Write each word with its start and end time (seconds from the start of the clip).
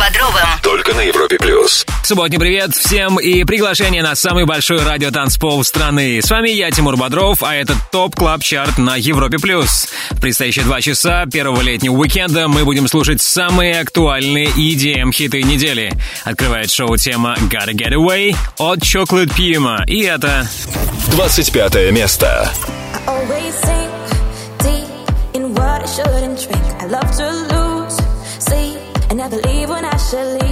Бодровым. 0.00 0.48
Только 0.62 0.94
на 0.94 1.00
Европе 1.02 1.36
Плюс. 1.36 1.84
Субботний 2.02 2.38
привет 2.38 2.74
всем 2.74 3.20
и 3.20 3.44
приглашение 3.44 4.02
на 4.02 4.14
самый 4.14 4.46
большой 4.46 4.82
радиотанцпол 4.82 5.62
страны. 5.62 6.20
С 6.22 6.30
вами 6.30 6.48
я, 6.48 6.70
Тимур 6.70 6.96
Бодров, 6.96 7.42
а 7.42 7.54
это 7.54 7.74
Top 7.92 8.16
Club 8.16 8.42
Chart 8.42 8.78
на 8.78 8.96
Европе+. 8.96 9.38
плюс. 9.38 9.88
В 10.10 10.20
предстоящие 10.20 10.64
два 10.64 10.80
часа 10.80 11.26
первого 11.26 11.60
летнего 11.60 11.94
уикенда 11.94 12.48
мы 12.48 12.64
будем 12.64 12.88
слушать 12.88 13.20
самые 13.20 13.80
актуальные 13.80 14.46
EDM-хиты 14.46 15.42
недели. 15.42 15.92
Открывает 16.24 16.70
шоу 16.70 16.96
тема 16.96 17.36
Gotta 17.50 17.72
Get 17.74 17.92
Away 17.92 18.34
от 18.58 18.78
Chocolate 18.78 19.30
Puma. 19.36 19.84
И 19.86 20.00
это... 20.00 20.48
25 21.12 21.92
место. 21.92 22.50
always 23.06 23.54
sink 23.54 23.90
deep 24.58 24.88
in 25.34 25.54
what 25.54 25.82
I 25.82 25.86
shouldn't 25.86 26.38
drink. 26.40 26.64
I 26.82 26.86
love 26.86 27.10
to 27.18 27.28
lose 27.52 27.96
sleep 28.38 28.78
and 29.10 29.20
I 29.20 29.28
should 29.28 29.59
Shelly. 30.10 30.49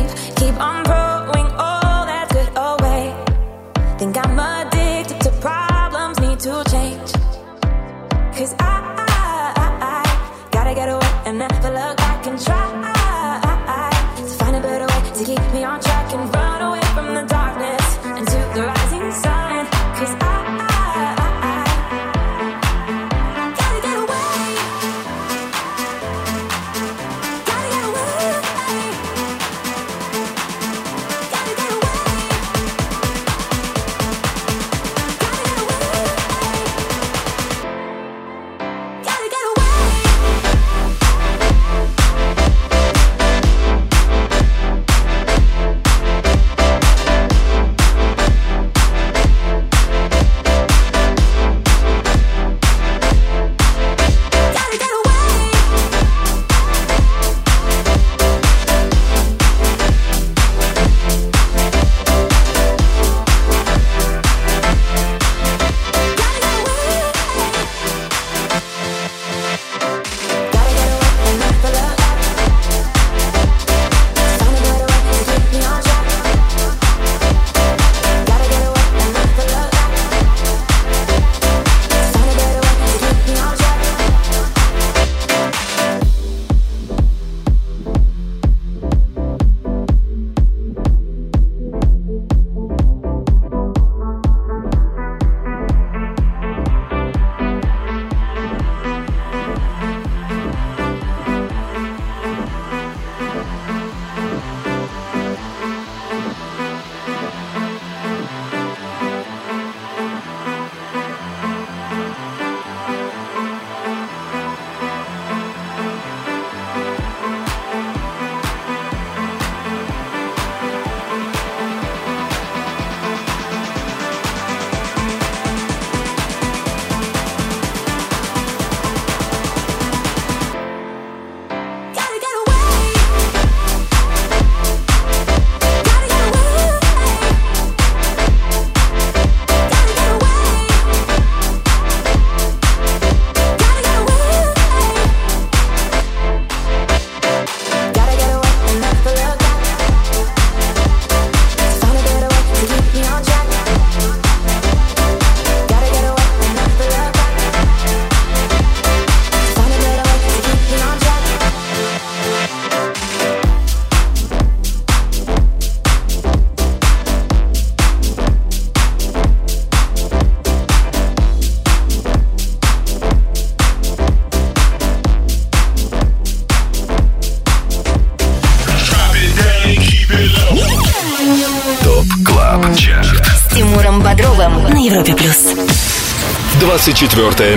Четвертое 187.19 187.57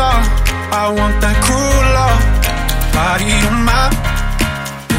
I 0.00 0.88
want 0.88 1.20
that 1.20 1.36
cruel 1.44 1.84
love. 1.92 2.22
Body 2.96 3.32
on 3.44 3.58
my, 3.68 3.92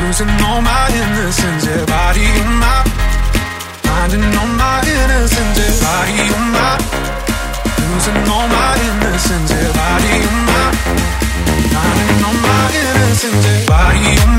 losing 0.05 0.29
all 0.45 0.61
my 0.61 0.85
innocence. 0.93 1.65
Yeah, 1.65 1.85
body 1.85 2.25
on 2.41 2.51
my, 2.61 2.85
finding 3.81 4.25
all 4.37 4.51
my 4.53 4.85
innocence. 4.85 5.57
Yeah, 5.57 5.73
body 5.81 6.19
on 6.29 6.45
my, 6.53 6.77
losing 7.89 8.21
all 8.29 8.47
my 8.47 8.77
innocence. 8.85 9.49
Yeah, 9.49 9.73
body 9.73 10.13
on 10.29 10.39
my, 10.45 10.65
finding 11.73 12.23
all 12.27 12.37
my 12.37 12.61
innocence. 12.77 13.45
Yeah, 13.45 13.65
body 13.65 14.05
on 14.21 14.33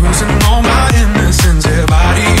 losing 0.00 0.32
all 0.48 0.62
my 0.62 0.88
innocence. 0.96 1.66
Yeah, 1.66 1.86
body 1.86 2.40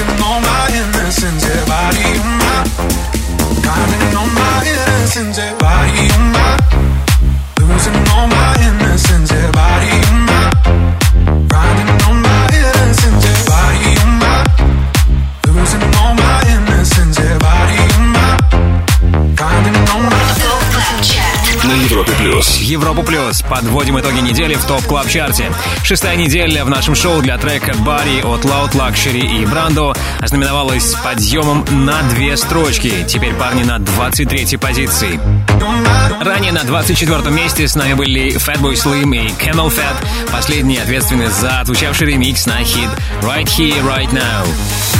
Losing 0.00 0.22
all 0.24 0.40
my 0.40 0.68
innocence. 0.72 1.44
Yeah, 1.44 1.64
body 1.66 2.04
on 2.20 2.38
my, 2.38 2.64
finding 3.64 4.16
all 4.16 4.26
my 4.26 4.64
innocence. 4.66 5.38
Yeah, 5.38 5.58
body 5.58 6.10
on 6.16 6.32
my, 6.32 6.56
losing 7.60 8.08
all 8.14 8.26
my 8.28 8.49
Подводим 23.48 23.98
итоги 23.98 24.20
недели 24.20 24.54
в 24.54 24.64
ТОП 24.64 24.82
Клаб 24.84 25.08
Чарте. 25.08 25.52
Шестая 25.82 26.16
неделя 26.16 26.64
в 26.64 26.70
нашем 26.70 26.94
шоу 26.94 27.20
для 27.22 27.38
трека 27.38 27.74
Body 27.78 28.20
от 28.20 28.44
Loud 28.44 28.72
Luxury 28.72 29.42
и 29.42 29.46
Brando 29.46 29.94
ознаменовалась 30.20 30.94
подъемом 31.02 31.64
на 31.70 32.02
две 32.10 32.36
строчки. 32.36 33.04
Теперь 33.08 33.34
парни 33.34 33.62
на 33.62 33.78
23-й 33.78 34.58
позиции. 34.58 35.20
Ранее 36.20 36.52
на 36.52 36.64
24 36.64 37.30
месте 37.30 37.66
с 37.66 37.74
нами 37.74 37.94
были 37.94 38.36
Fatboy 38.36 38.74
Slim 38.74 39.16
и 39.16 39.28
CamelPhat. 39.28 39.96
Последние 40.32 40.82
ответственны 40.82 41.28
за 41.28 41.60
отзвучавший 41.60 42.08
ремикс 42.08 42.46
на 42.46 42.62
хит 42.64 42.90
Right 43.22 43.46
Here, 43.46 43.82
Right 43.82 44.10
Now. 44.12 44.99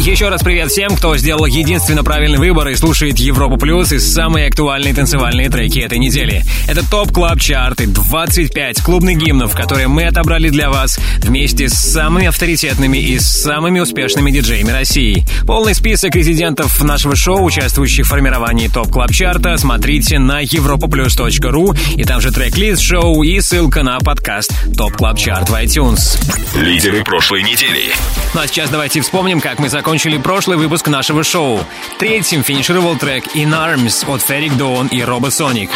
Еще 0.00 0.28
раз 0.28 0.42
привет 0.42 0.70
всем, 0.70 0.94
кто 0.96 1.16
сделал 1.16 1.46
единственно 1.46 2.02
правильный 2.02 2.38
выбор 2.38 2.68
и 2.68 2.74
слушает 2.74 3.16
Европу 3.18 3.56
Плюс 3.56 3.92
и 3.92 3.98
самые 3.98 4.48
актуальные 4.48 4.92
танцевальные 4.92 5.48
треки 5.48 5.78
этой 5.78 5.98
недели. 5.98 6.44
Это 6.68 6.88
TOP 6.88 7.12
Club 7.12 7.40
Chart 7.40 7.73
ы, 7.73 7.86
25 7.86 8.82
клубных 8.82 9.16
гимнов, 9.16 9.54
которые 9.54 9.88
мы 9.88 10.04
отобрали 10.04 10.50
для 10.50 10.68
вас 10.68 10.98
вместе 11.18 11.68
с 11.68 11.74
самыми 11.74 12.26
авторитетными 12.26 12.98
и 12.98 13.18
самыми 13.18 13.80
успешными 13.80 14.30
диджеями 14.30 14.72
России. 14.72 15.24
Полный 15.46 15.74
список 15.74 16.16
резидентов 16.16 16.82
нашего 16.82 17.16
шоу, 17.16 17.42
участвующих 17.44 18.04
в 18.04 18.08
формировании 18.08 18.68
TOP 18.68 18.90
Club 18.90 19.12
Chart 19.12 19.43
а, 19.43 19.56
смотрите 19.56 20.18
на 20.18 20.42
europaplus.ru 20.42 21.78
и 21.96 22.04
там 22.04 22.20
же 22.20 22.30
трек-лист 22.30 22.82
шоу 22.82 23.22
и 23.22 23.40
ссылка 23.40 23.82
на 23.82 23.98
подкаст 24.00 24.52
TOP 24.76 24.92
Club 24.92 25.18
Chart 25.18 25.48
в 25.48 25.54
iTunes. 25.54 26.18
Лидеры 26.60 27.04
прошлой 27.04 27.42
недели. 27.42 27.92
Ну 28.34 28.40
а 28.40 28.46
сейчас 28.48 28.68
давайте 28.68 29.00
вспомним, 29.00 29.40
как 29.40 29.60
мы 29.60 29.68
закончили 29.68 29.83
прошлый 30.22 30.56
выпуск 30.56 30.88
нашего 30.88 31.22
шоу. 31.22 31.60
Третьим 31.98 32.42
финишировал 32.42 32.96
трек 32.96 33.24
In 33.36 33.50
Arms 33.50 34.04
от 34.12 34.22
Ферик 34.22 34.56
Доун 34.56 34.88
и 34.88 35.02
Робо 35.02 35.30
Соник. 35.30 35.70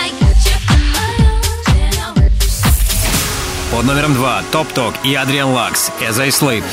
Под 3.71 3.85
номером 3.85 4.15
два 4.15 4.43
Топ 4.51 4.73
Ток 4.73 4.95
и 5.05 5.15
Адриан 5.15 5.53
Лакс 5.53 5.93
As 6.01 6.21
I 6.21 6.29
Sleep. 6.31 6.65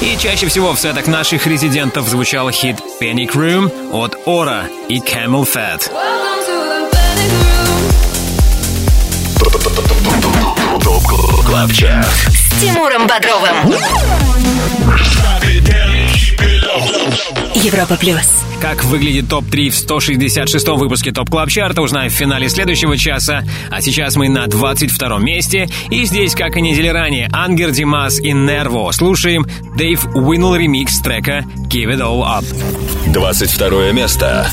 И 0.00 0.16
чаще 0.16 0.46
всего 0.46 0.72
в 0.72 0.80
сетах 0.80 1.06
наших 1.06 1.46
резидентов 1.46 2.08
звучал 2.08 2.50
хит 2.50 2.76
Panic 3.00 3.32
Room 3.34 3.70
от 3.92 4.16
Ора 4.26 4.64
и 4.88 4.98
Camel 4.98 5.46
Fat. 5.46 5.90
TOP 10.82 11.02
Club 11.44 11.72
Chart. 11.72 12.06
С 12.06 12.41
Тимуром 12.60 13.06
Бодровым. 13.06 13.74
Европа 17.54 17.96
Плюс. 17.96 18.44
Как 18.60 18.84
выглядит 18.84 19.28
топ-3 19.28 19.70
в 19.70 19.74
166-м 19.74 20.76
выпуске 20.76 21.12
TOP 21.12 21.28
Club 21.30 21.48
Chart 21.48 21.72
а, 21.72 21.82
узнаем 21.82 22.10
в 22.10 22.14
финале 22.14 22.48
следующего 22.48 22.96
часа. 22.96 23.44
А 23.70 23.80
сейчас 23.80 24.16
мы 24.16 24.28
на 24.28 24.46
22-м 24.46 25.24
месте. 25.24 25.68
И 25.90 26.04
здесь, 26.04 26.34
как 26.34 26.56
и 26.56 26.60
недели 26.60 26.88
ранее, 26.88 27.28
Angger 27.32 27.72
Dimas 27.72 28.20
и 28.20 28.32
NERVO. 28.32 28.92
Слушаем 28.92 29.46
Dave 29.76 30.04
Winnel 30.14 30.54
ремикс 30.54 31.00
трека 31.00 31.44
Give 31.68 31.92
It 31.94 32.00
All 32.00 32.22
Up. 32.22 32.44
22 33.12 33.92
место. 33.92 34.48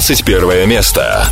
21 0.00 0.66
место. 0.66 1.28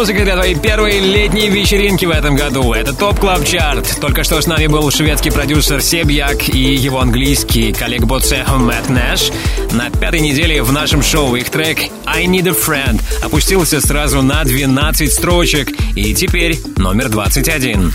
Музыка 0.00 0.24
для 0.24 0.34
твоей 0.34 0.54
первой 0.54 0.98
летней 0.98 1.50
вечеринки 1.50 2.06
в 2.06 2.10
этом 2.10 2.34
году. 2.34 2.72
Это 2.72 2.94
TOP 2.94 3.20
Club 3.20 3.44
Chart. 3.44 3.98
Только 4.00 4.24
что 4.24 4.40
с 4.40 4.46
нами 4.46 4.66
был 4.66 4.90
шведский 4.90 5.30
продюсер 5.30 5.82
Sebjak 5.82 6.48
и 6.48 6.74
его 6.74 7.00
английский 7.00 7.70
коллега 7.74 8.06
по 8.06 8.16
цеху 8.16 8.48
Matt 8.48 8.88
Nash. 8.88 9.30
На 9.72 9.88
пятой 9.88 10.20
неделе 10.20 10.62
в 10.64 10.72
нашем 10.72 11.00
шоу 11.00 11.36
их 11.36 11.48
трек 11.48 11.78
«I 12.04 12.26
Need 12.26 12.48
a 12.48 12.52
Friend» 12.52 13.00
опустился 13.22 13.80
сразу 13.80 14.20
на 14.20 14.42
12 14.42 15.12
строчек 15.12 15.68
и 15.94 16.12
теперь 16.12 16.58
номер 16.76 17.08
21. 17.08 17.92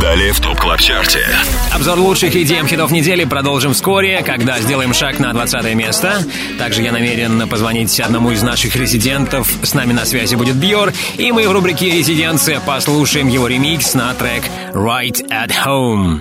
Далее 0.00 0.32
в 0.32 0.40
TOP 0.40 0.58
Club 0.58 0.80
Chart 0.80 1.13
е. 1.13 1.26
Обзор 1.74 1.98
лучших 1.98 2.34
EDM 2.34 2.66
хитов 2.66 2.90
недели 2.90 3.24
продолжим 3.24 3.74
вскоре, 3.74 4.22
когда 4.22 4.58
сделаем 4.60 4.94
шаг 4.94 5.18
на 5.18 5.34
20 5.34 5.74
место. 5.74 6.24
Также 6.58 6.80
я 6.80 6.90
намерен 6.90 7.46
позвонить 7.50 8.00
одному 8.00 8.30
из 8.30 8.42
наших 8.42 8.74
резидентов. 8.74 9.46
С 9.62 9.74
нами 9.74 9.92
на 9.92 10.06
связи 10.06 10.36
будет 10.36 10.56
Бьор. 10.56 10.94
И 11.18 11.32
мы 11.32 11.46
в 11.46 11.52
рубрике 11.52 11.90
«Резиденция» 11.90 12.60
послушаем 12.60 13.28
его 13.28 13.46
ремикс 13.46 13.92
на 13.92 14.14
трек 14.14 14.44
«Right 14.72 15.28
at 15.28 15.52
Home». 15.66 16.20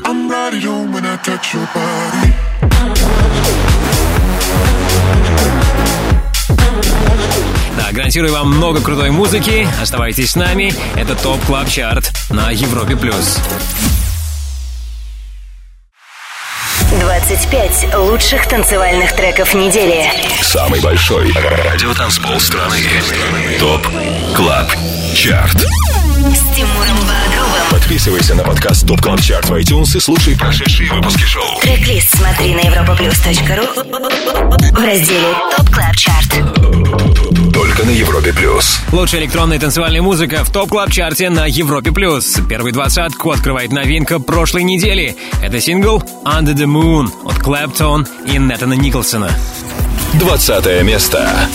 Да, 2.14 2.43
гарантирую 7.94 8.34
вам 8.34 8.50
много 8.50 8.82
крутой 8.82 9.12
музыки. 9.12 9.68
Оставайтесь 9.82 10.32
с 10.32 10.36
нами. 10.36 10.74
Это 10.96 11.16
TOP 11.16 11.44
Club 11.46 11.70
Chart 11.70 12.12
на 12.30 12.52
Европе+. 12.52 12.96
плюс. 12.96 13.38
25 17.00 17.96
лучших 17.96 18.48
танцевальных 18.48 19.16
треков 19.16 19.54
недели. 19.54 20.06
Самый 20.42 20.80
большой 20.82 21.32
радиотанцпол 21.34 22.40
страны. 22.40 22.78
TOP 23.60 23.88
Club 24.36 24.68
Chart. 25.16 25.56
С 25.56 26.56
Тимуром 26.56 26.98
Бодровым. 26.98 27.64
Подписывайся 27.72 28.36
на 28.36 28.44
подкаст 28.44 28.88
TOP 28.88 29.02
Club 29.02 29.22
Chart 29.22 29.50
в 29.50 29.54
iTunes 29.54 29.98
и 29.98 30.00
слушай 30.00 30.38
прошедшие 30.38 30.92
выпуски 30.92 31.24
шоу. 31.24 31.60
Трек-лист 31.62 32.16
смотри 32.16 32.54
на 32.54 32.62
europaplus.ru 32.62 34.72
в 34.72 34.86
разделе 34.86 35.34
TOP 35.58 35.70
Club 35.70 35.96
Chart. 35.96 36.53
Только 37.54 37.86
на 37.86 37.92
Европе 37.92 38.34
Плюс. 38.34 38.80
Лучшая 38.92 39.22
электронная 39.22 39.60
танцевальная 39.60 40.02
музыка 40.02 40.44
в 40.44 40.52
TOP 40.52 40.70
Club 40.70 40.92
Chart 40.92 41.23
е 41.23 41.30
на 41.30 41.46
Европе+. 41.46 41.92
плюс. 41.92 42.38
Первый 42.50 42.72
двадцатку 42.72 43.32
открывает 43.32 43.72
новинка 43.72 44.20
прошлой 44.20 44.64
недели. 44.64 45.16
Это 45.42 45.60
сингл 45.60 46.04
«Under 46.26 46.54
the 46.54 46.66
Moon» 46.66 47.10
от 47.26 47.40
Клэптон 47.40 48.08
и 48.26 48.38
Нетана 48.38 48.74
Николсона. 48.74 49.32
20 50.14 50.84
место. 50.84 51.50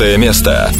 четвертое 0.00 0.16
место. 0.16 0.79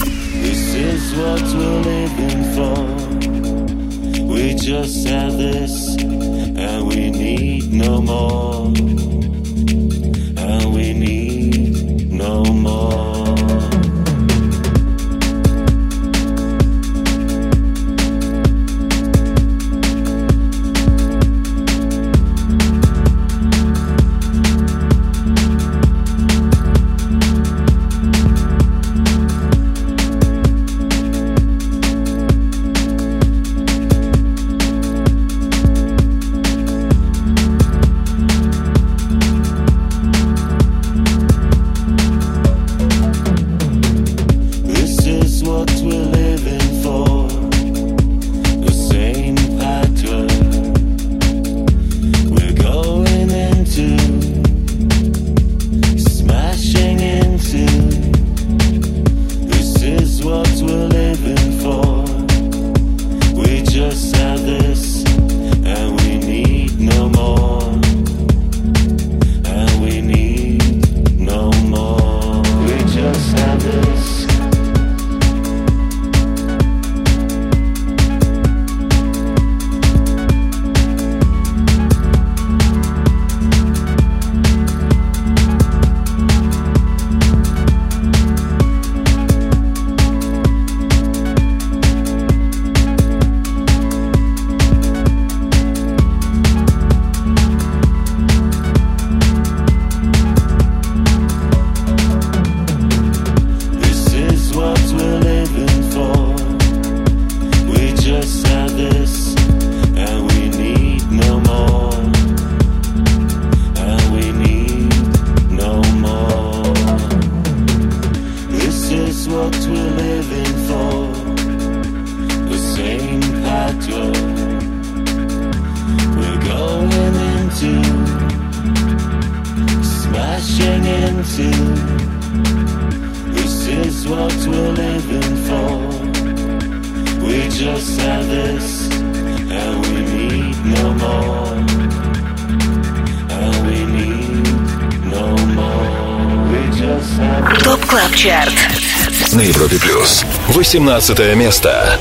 17 150.70 151.34
место. 151.34 151.98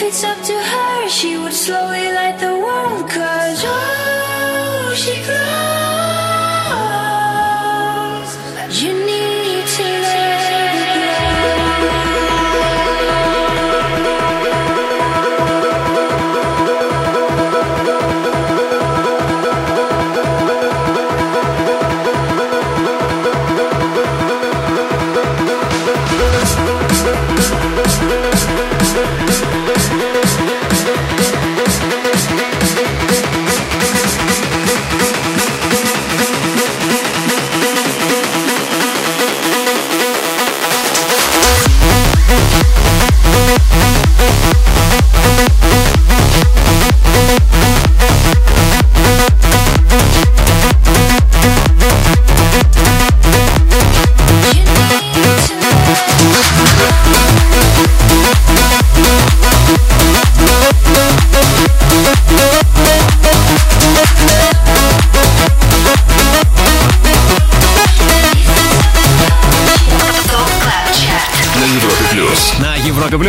If 0.00 0.06
it's 0.06 0.24
up 0.24 0.42
to 0.44 0.54
her, 0.54 1.08
she 1.10 1.36
would 1.36 1.52
slowly 1.52 2.10
light 2.10 2.38
the 2.40 2.56
world 2.56 3.10
Cause 3.10 3.62
oh, 3.66 4.94
she 4.96 5.22
glows 5.22 5.59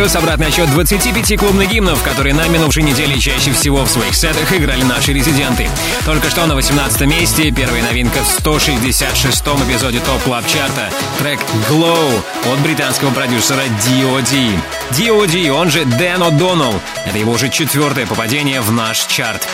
Плюс 0.02 0.16
обратный 0.16 0.48
отсчет 0.48 0.68
25 0.68 1.38
клубных 1.38 1.70
гимнов, 1.70 2.02
которые 2.02 2.34
на 2.34 2.48
минувшей 2.48 2.82
неделе 2.82 3.16
чаще 3.20 3.52
всего 3.52 3.84
в 3.84 3.88
своих 3.88 4.16
сетах 4.16 4.52
играли 4.52 4.82
наши 4.82 5.12
резиденты. 5.12 5.68
Только 6.04 6.28
что 6.28 6.44
на 6.44 6.56
18 6.56 7.02
месте 7.02 7.52
первая 7.52 7.84
новинка 7.84 8.18
в 8.24 8.40
166-м 8.40 9.62
эпизоде 9.62 10.00
TOP 10.00 10.20
Club 10.24 10.44
Chart 10.48 10.83
а 10.83 10.90
трек 11.20 11.38
«Glow» 11.70 12.20
от 12.52 12.58
британского 12.64 13.12
продюсера 13.12 13.62
D.O.D. 13.86 14.58
D.O.D., 14.98 15.52
он 15.52 15.70
же 15.70 15.84
Дэн 15.84 16.20
О'Доннелл. 16.20 16.80
Это 17.06 17.18
его 17.18 17.30
уже 17.30 17.48
четвертое 17.48 18.04
попадение 18.04 18.60
в 18.60 18.72
наш 18.72 19.06
чарт. 19.06 19.46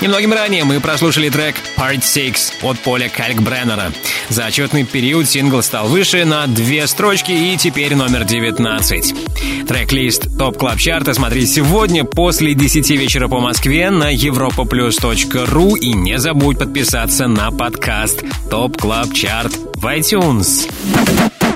Немногим 0.00 0.32
ранее 0.32 0.64
мы 0.64 0.80
прослушали 0.80 1.28
трек 1.28 1.56
Part 1.76 2.02
6 2.02 2.62
от 2.62 2.78
Поля 2.78 3.10
Калькбреннера. 3.10 3.92
За 4.30 4.46
отчетный 4.46 4.84
период 4.84 5.28
сингл 5.28 5.62
стал 5.62 5.88
выше 5.88 6.24
на 6.24 6.46
две 6.46 6.86
строчки 6.86 7.32
и 7.32 7.56
теперь 7.58 7.94
номер 7.94 8.24
19. 8.24 9.66
Трек-лист 9.68 10.38
TOP 10.38 10.56
Club 10.56 10.78
Chart 10.78 11.06
а 11.06 11.12
смотри 11.12 11.44
сегодня 11.44 12.04
после 12.04 12.54
10 12.54 12.90
вечера 12.90 13.28
по 13.28 13.40
Москве 13.40 13.90
на 13.90 14.14
europaplus.ru 14.14 15.78
и 15.78 15.92
не 15.92 16.18
забудь 16.18 16.58
подписаться 16.58 17.26
на 17.26 17.50
подкаст 17.50 18.24
TOP 18.50 18.78
Club 18.78 19.12
Chart 19.12 19.52
в 19.74 19.84
iTunes. 19.84 20.66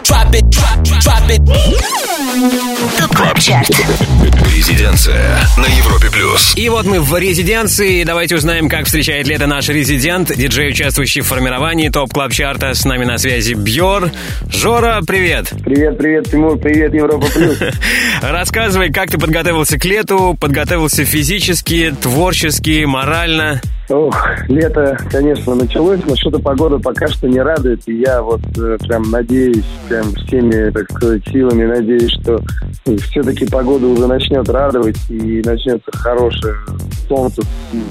Drop 0.05 0.31
it, 0.35 0.45
drop, 0.51 0.83
drop 1.01 1.31
it. 1.31 2.14
TOP 2.35 3.15
CLUB 3.15 3.39
CHART. 3.39 3.69
Резиденция 4.53 5.39
на 5.57 5.67
Европе 5.67 6.11
плюс. 6.11 6.53
И 6.57 6.69
вот 6.69 6.85
мы 6.85 7.01
в 7.01 7.17
резиденции. 7.17 8.03
Давайте 8.03 8.35
узнаем, 8.35 8.69
как 8.69 8.87
встречает 8.87 9.29
лето 9.29 9.47
наш 9.47 9.69
резидент, 9.69 10.35
диджей, 10.35 10.71
участвующий 10.71 11.21
в 11.21 11.29
формировании 11.29 11.91
TOP 11.91 12.13
Club 12.13 12.33
Chart 12.33 12.63
а. 12.63 12.75
С 12.75 12.85
нами 12.85 13.05
на 13.05 13.19
связи 13.19 13.55
Бьор. 13.55 14.11
Жора, 14.51 15.01
привет. 15.07 15.53
Привет, 15.65 15.97
привет, 15.97 16.29
Тимур, 16.29 16.59
привет, 16.59 16.93
Европа 16.93 17.29
Плюс. 17.33 17.57
Рассказывай, 18.21 18.91
как 18.91 19.13
ты 19.13 19.19
подготовился 19.19 19.79
к 19.79 19.85
лету, 19.85 20.37
подготовился 20.41 21.05
физически, 21.05 21.95
творчески, 22.03 22.85
морально. 22.85 23.61
Ох, 23.91 24.17
лето, 24.49 24.97
конечно, 25.11 25.55
началось, 25.55 26.01
но 26.07 26.17
что-то 26.17 26.39
погода 26.39 26.79
пока 26.79 27.07
что 27.09 27.29
не 27.29 27.41
радует. 27.41 27.87
И 27.87 28.01
я 28.01 28.23
вот 28.23 28.41
э, 28.57 28.79
прям 28.81 29.11
надеюсь, 29.11 29.65
прям 29.89 30.15
всеми, 30.15 30.71
так 30.71 30.91
сказать, 30.91 31.23
силами 31.29 31.67
надеюсь, 31.67 32.13
что 32.23 32.41
все-таки 33.03 33.47
погода 33.47 33.87
уже 33.87 34.07
начнет 34.07 34.49
радовать 34.49 34.97
и 35.11 35.43
начнется 35.45 35.91
хорошее 35.93 36.55
солнце, 37.09 37.43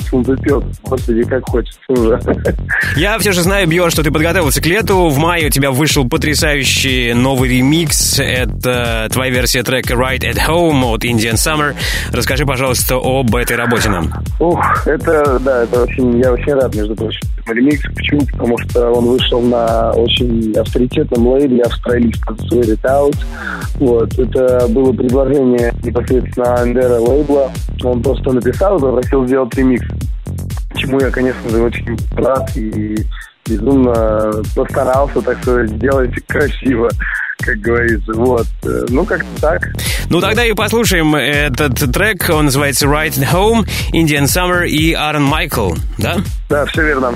солнцепек. 0.10 0.63
Господи, 0.84 1.23
как 1.23 1.47
хочется 1.47 1.79
уже. 1.89 2.19
Я 2.95 3.19
все 3.19 3.32
же 3.32 3.41
знаю, 3.41 3.67
Бьор, 3.67 3.91
что 3.91 4.01
ты 4.01 4.12
подготовился 4.12 4.62
к 4.62 4.65
лету. 4.65 5.10
В 5.10 5.17
мае 5.19 5.47
у 5.47 5.49
тебя 5.49 5.69
вышел 5.69 6.10
потрясающий 6.10 7.13
новый 7.13 7.49
ремикс. 7.49 8.19
Это 8.19 9.08
твоя 9.12 9.32
версия 9.32 9.62
трека 9.62 9.93
Right 9.93 10.21
at 10.21 10.38
Home 10.47 10.84
от 10.86 11.06
Indian 11.06 11.34
Summer. 11.36 11.75
Расскажи, 12.12 12.45
пожалуйста, 12.45 12.95
об 12.95 13.36
этой 13.36 13.56
работе 13.56 13.89
нам. 13.89 14.12
Ух, 14.39 14.88
это, 14.88 15.39
да, 15.39 15.63
это 15.63 15.82
очень, 15.83 16.19
я 16.19 16.31
очень 16.31 16.53
рад, 16.53 16.75
между 16.75 16.95
прочим, 16.95 17.21
этому 17.39 17.55
ремиксу. 17.57 17.93
Почему? 17.93 18.21
Потому 18.31 18.57
что 18.59 18.91
он 18.91 19.05
вышел 19.05 19.41
на 19.41 19.91
очень 19.91 20.53
авторитетном 20.57 21.27
лейбле 21.27 21.63
австралийском 21.63 22.35
Sweat 22.35 22.75
It 22.75 22.81
Out. 22.83 23.17
Вот, 23.75 24.17
это 24.17 24.67
было 24.69 24.91
предложение 24.93 25.73
непосредственно 25.83 26.55
Андера 26.55 26.99
лейбла. 26.99 27.51
Он 27.83 28.01
просто 28.01 28.31
написал 28.31 28.77
и 28.77 28.81
попросил 28.81 29.27
сделать 29.27 29.53
ремикс. 29.55 29.85
Чему 30.75 30.99
я, 30.99 31.11
конечно 31.11 31.49
же, 31.49 31.61
очень 31.61 31.97
рад 32.15 32.49
и 32.55 32.97
безумно 33.47 34.31
постарался, 34.55 35.21
так 35.21 35.41
сказать, 35.41 35.69
сделать 35.71 36.13
красиво, 36.27 36.89
как 37.43 37.58
говорится. 37.60 38.13
Вот. 38.13 38.47
Э, 38.63 38.86
Ну, 38.89 39.06
как-то 39.06 39.41
так. 39.41 39.62
Ну, 40.10 40.21
тогда 40.21 40.45
и 40.45 40.53
послушаем 40.53 41.15
этот 41.15 41.91
трек. 41.93 42.29
Он 42.29 42.45
называется 42.45 42.86
Right 42.88 43.13
Home, 43.32 43.67
Indian 43.93 44.23
Summer 44.25 44.67
и 44.67 44.93
Аарон 44.93 45.23
Майкл, 45.23 45.73
да? 45.97 46.17
Да, 46.49 46.65
все 46.67 46.84
верно. 46.84 47.15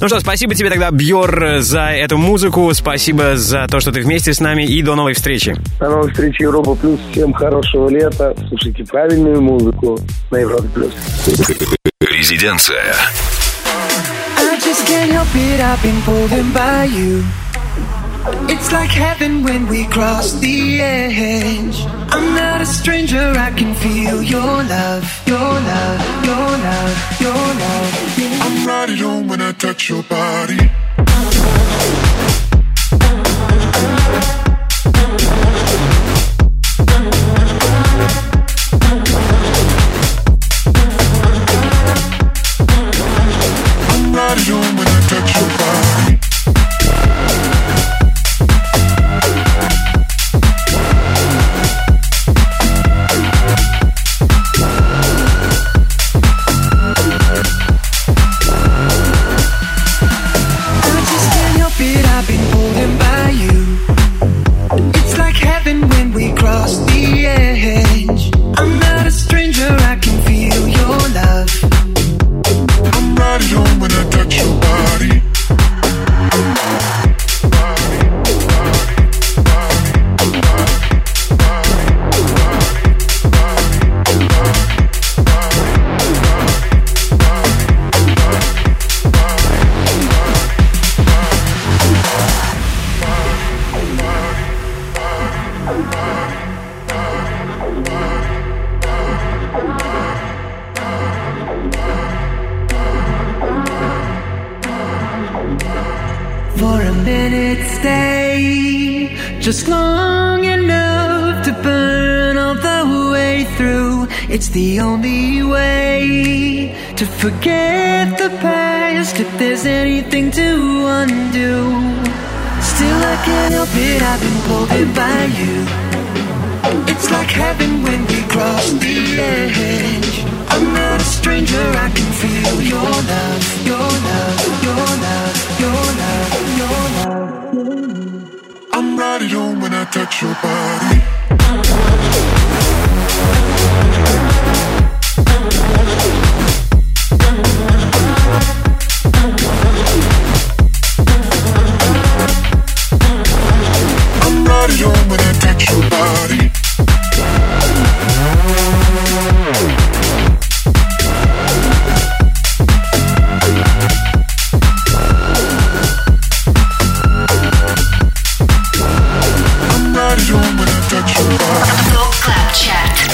Ну 0.00 0.08
что, 0.08 0.20
спасибо 0.20 0.54
тебе 0.54 0.70
тогда, 0.70 0.90
Бьор, 0.90 1.58
за 1.60 1.88
эту 1.90 2.16
музыку. 2.16 2.72
Спасибо 2.72 3.36
за 3.36 3.66
то, 3.68 3.80
что 3.80 3.92
ты 3.92 4.00
вместе 4.00 4.32
с 4.32 4.40
нами. 4.40 4.64
И 4.64 4.82
до 4.82 4.94
новой 4.94 5.12
встречи. 5.12 5.54
До 5.78 5.90
новых 5.90 6.12
встреч, 6.12 6.40
Европа 6.40 6.74
Плюс. 6.74 6.98
Всем 7.12 7.32
хорошего 7.34 7.88
лета. 7.90 8.34
Слушайте 8.48 8.84
правильную 8.84 9.42
музыку 9.42 9.98
на 10.30 10.38
Европе 10.38 10.68
Плюс. 10.74 10.92
Резиденция. 12.00 12.94
I 14.38 14.58
just 14.58 14.86
can't 14.86 15.10
help 15.12 15.28
it, 15.34 15.60
I've 15.60 15.82
been 15.82 16.00
pulled 16.02 16.32
in 16.32 16.52
by 16.52 16.84
you. 16.84 17.22
It's 18.48 18.72
like 18.72 18.90
heaven 18.90 19.42
when 19.44 19.68
we 19.68 19.86
cross 19.86 20.32
the 20.32 20.80
edge. 20.80 21.84
I'm 22.10 22.34
not 22.34 22.60
a 22.60 22.66
stranger, 22.66 23.32
I 23.36 23.50
can 23.52 23.74
feel 23.74 24.22
your 24.22 24.64
love, 24.64 25.22
your 25.26 25.38
love, 25.38 26.24
your 26.24 26.48
love, 26.66 27.20
your 27.20 27.32
love. 27.62 28.42
I'm 28.42 28.66
right 28.66 28.90
at 28.90 28.98
home 28.98 29.28
when 29.28 29.40
I 29.40 29.52
touch 29.52 29.88
your 29.88 30.02
body. 30.04 30.70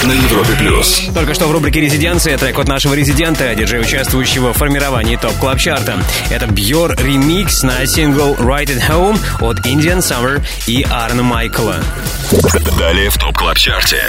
На 0.05 0.11
Европе 0.11 0.53
плюс. 0.59 1.03
Только 1.13 1.33
что 1.33 1.47
в 1.47 1.51
рубрике 1.51 1.79
«Резиденция» 1.79 2.37
трек 2.37 2.59
от 2.59 2.67
нашего 2.67 2.93
резидента, 2.93 3.55
диджея, 3.55 3.81
участвующего 3.81 4.51
в 4.51 4.57
формировании 4.57 5.15
TOP 5.15 5.33
Club 5.37 5.59
Chart 5.59 5.91
а 5.91 5.97
Это 6.29 6.45
Бьор 6.47 6.95
ремикс 6.97 7.63
на 7.63 7.85
сингл 7.85 8.33
«Right 8.33 8.65
at 8.65 8.81
Home» 8.89 9.17
от 9.39 9.59
Indian 9.65 9.99
Summer 9.99 10.43
и 10.67 10.85
Арна 10.89 11.23
Майкла. 11.23 11.81
Далее 12.79 13.11
в 13.11 13.17
TOP 13.17 13.37
Club 13.37 13.57
Chart 13.57 13.88
е. 13.88 14.01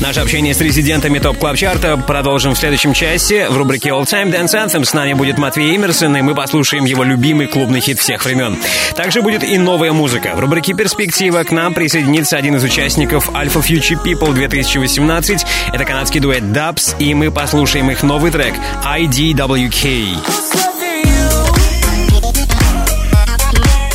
Наше 0.00 0.18
общение 0.18 0.52
с 0.52 0.60
резидентами 0.60 1.20
TOP 1.20 1.38
Club 1.38 1.56
Chart 1.56 1.89
а 1.89 1.96
продолжим 1.96 2.54
в 2.54 2.58
следующем 2.58 2.92
часе. 2.92 3.48
В 3.48 3.56
рубрике 3.56 3.90
All 3.90 4.02
Time 4.02 4.32
Dance 4.32 4.54
Anthem 4.54 4.84
с 4.84 4.92
нами 4.94 5.12
будет 5.12 5.38
Матвей 5.38 5.76
Эмерсон, 5.76 6.16
и 6.16 6.22
мы 6.22 6.34
послушаем 6.34 6.84
его 6.84 7.04
любимый 7.04 7.46
клубный 7.46 7.80
хит 7.80 8.00
всех 8.00 8.24
времен. 8.24 8.58
Также 8.96 9.22
будет 9.22 9.44
и 9.44 9.58
новая 9.58 9.92
музыка. 9.92 10.32
В 10.34 10.40
рубрике 10.40 10.74
«Перспектива» 10.74 11.44
к 11.44 11.52
нам 11.52 11.72
присоединится 11.72 12.36
один 12.36 12.56
из 12.56 12.64
участников 12.64 13.30
Alpha 13.30 13.62
Future 13.62 14.02
People 14.02 14.32
2018. 14.34 15.46
Это 15.72 15.84
канадский 15.84 16.18
дуэт 16.18 16.42
DVBBS, 16.42 16.96
и 16.98 17.14
мы 17.14 17.30
послушаем 17.30 17.92
их 17.92 18.02
новый 18.02 18.32
трек 18.32 18.54
IDWK. 18.84 20.47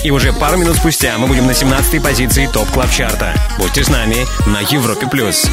И 0.04 0.12
уже 0.12 0.34
пару 0.34 0.58
минут 0.58 0.76
спустя 0.76 1.18
мы 1.18 1.28
будем 1.28 1.48
на 1.48 1.52
17-й 1.52 2.02
позиции 2.02 2.48
TOP 2.48 2.70
Club 2.72 2.92
Chart 2.92 3.22
а. 3.22 3.34
Будьте 3.58 3.86
с 3.86 3.90
нами 3.90 4.26
на 4.46 4.60
Европе+. 4.60 5.08
плюс. 5.08 5.48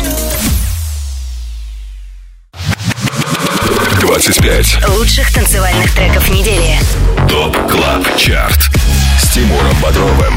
25. 4.00 4.88
Лучших 4.88 5.32
танцевальных 5.32 5.94
треков 5.94 6.28
недели. 6.30 6.78
TOP 7.28 7.56
Club 7.70 8.16
Chart. 8.16 8.70
С 9.20 9.34
Тимуром 9.34 9.76
Бодровым. 9.82 10.34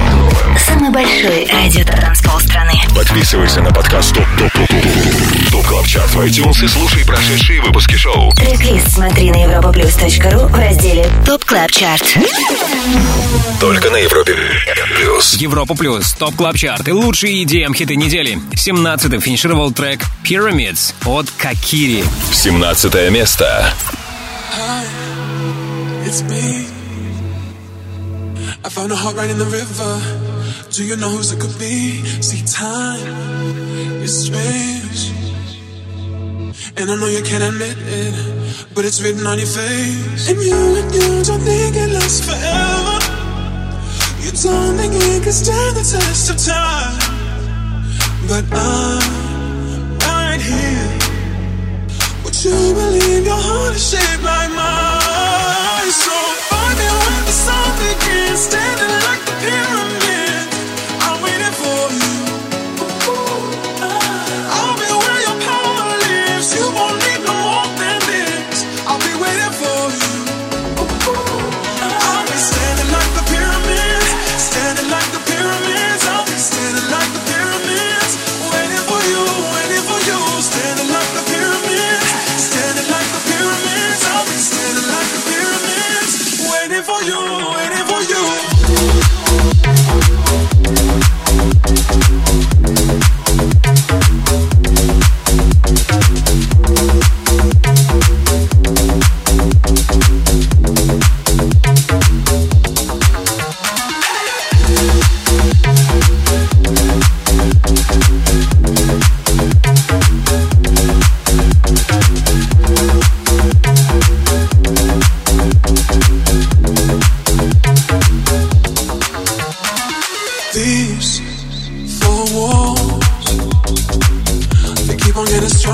Самый 0.58 0.90
большой 0.90 1.48
радиотанцпол 1.50 2.38
страны. 2.42 2.74
Подписывайся 2.94 3.62
на 3.62 3.72
подкаст 3.72 4.14
TOP 4.14 4.26
TOP 4.38 4.52
TOP 4.52 4.68
TOP 4.68 5.52
TOP 5.52 5.66
Club 5.66 5.88
Chart 5.88 6.14
в 6.14 6.20
iTunes 6.20 6.66
и 6.66 6.68
слушай 6.68 7.06
прошедшие 7.06 7.62
выпуски 7.62 7.96
шоу. 7.96 8.34
Трек-лист 8.34 8.92
смотри 8.92 9.32
на 9.32 9.38
europaplus.ru 9.38 10.48
в 10.48 10.56
разделе 10.56 11.10
TOP 11.26 11.46
Club 11.46 11.72
Chart. 11.72 12.04
Только 13.62 13.90
на 13.90 13.96
Европе 13.96 14.36
плюс. 14.98 15.36
Европа 15.36 15.76
Плюс, 15.76 16.14
TOP 16.14 16.36
Club 16.36 16.58
Chart 16.58 16.86
и 16.90 16.92
лучшие 16.92 17.46
EDM 17.46 17.74
хиты 17.74 17.96
недели. 17.96 18.38
17-м 18.52 19.22
финишировал 19.22 19.72
трек 19.72 20.02
Pyramids 20.26 20.94
от 21.06 21.32
Какири. 21.38 22.04
17 22.34 23.12
место. 23.12 23.74
It's 26.06 26.22
me. 26.24 26.83
I 28.66 28.70
found 28.70 28.94
a 28.94 28.96
heart 28.96 29.18
right 29.18 29.30
in 29.30 29.38
the 29.38 29.46
river. 29.46 29.94
Do 30.72 30.86
you 30.86 30.96
know 30.96 31.10
whose 31.10 31.34
it 31.34 31.40
could 31.42 31.60
be? 31.60 32.00
See, 32.24 32.42
time 32.48 33.04
is 34.02 34.26
strange. 34.26 35.12
And 36.78 36.90
I 36.90 36.96
know 36.96 37.08
you 37.08 37.22
can't 37.24 37.44
admit 37.44 37.76
it, 37.78 38.16
but 38.74 38.86
it's 38.86 39.02
written 39.02 39.28
on 39.28 39.38
your 39.38 39.48
face. 39.48 40.30
And 40.30 40.42
you 40.42 40.56
and 40.80 40.96
you 40.96 41.24
don't 41.28 41.42
think 41.42 41.76
it 41.76 41.90
lasts 41.92 42.24
forever. 42.24 42.98
You 44.24 44.32
don't 44.32 44.78
think 44.80 44.94
it 44.96 45.24
can 45.24 45.34
stand 45.34 45.76
the 45.76 45.84
test 45.84 46.30
of 46.32 46.38
time. 46.40 46.98
But 48.32 48.46
I'm 48.56 49.98
right 50.08 50.40
here. 50.40 50.88
Would 52.24 52.38
you 52.46 52.74
believe 52.80 53.26
your 53.26 53.36
heart 53.36 53.76
is 53.76 53.92
shaped 53.92 54.24
like 54.24 54.52
mine? 54.52 55.03
something 57.34 57.98
can 58.00 58.38
standing 58.38 58.94
like 59.08 59.26
the 59.26 59.34
hero. 59.42 59.83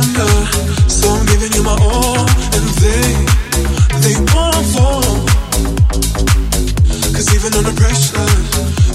So 0.01 1.09
I'm 1.11 1.25
giving 1.25 1.51
you 1.51 1.63
my 1.63 1.75
all, 1.81 2.19
and 2.55 2.65
they, 2.79 3.03
they 3.99 4.15
won't 4.31 4.65
fall. 4.71 5.03
Cause 7.11 7.27
even 7.35 7.53
under 7.53 7.73
pressure, 7.75 8.29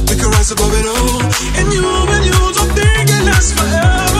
we 0.08 0.16
can 0.16 0.30
rise 0.30 0.50
above 0.50 0.72
it 0.72 0.86
all. 0.86 1.20
And 1.60 1.72
you, 1.74 1.84
and 1.84 2.24
you 2.24 2.32
don't 2.32 2.72
think 2.72 3.10
it 3.10 3.24
lasts 3.26 3.52
forever. 3.52 4.13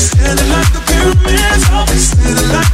Standing 0.00 0.48
like 0.50 0.72
the 0.72 0.80
pyramids. 0.86 1.64
Standing 2.02 2.48
like 2.52 2.73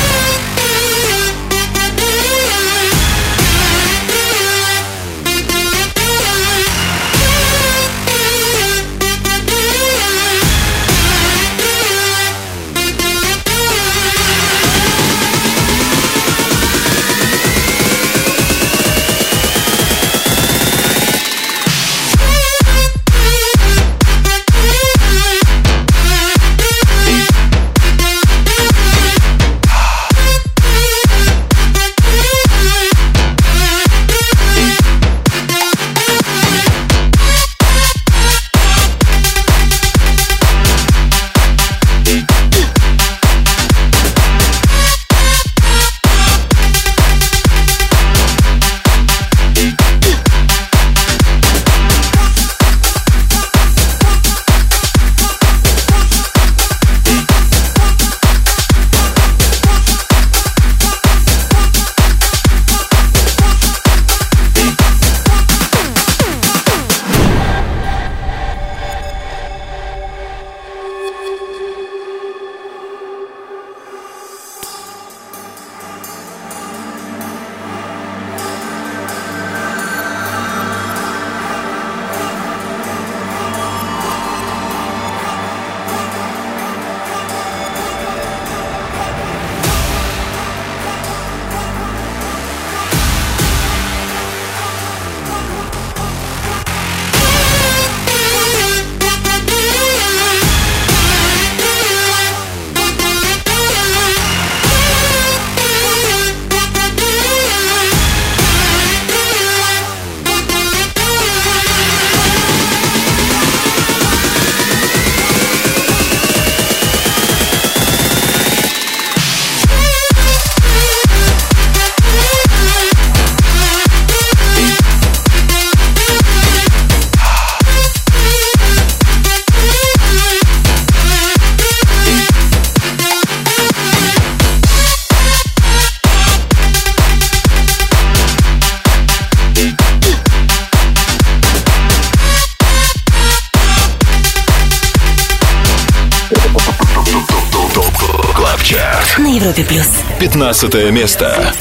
15 150.61 150.91
место. 150.91 151.51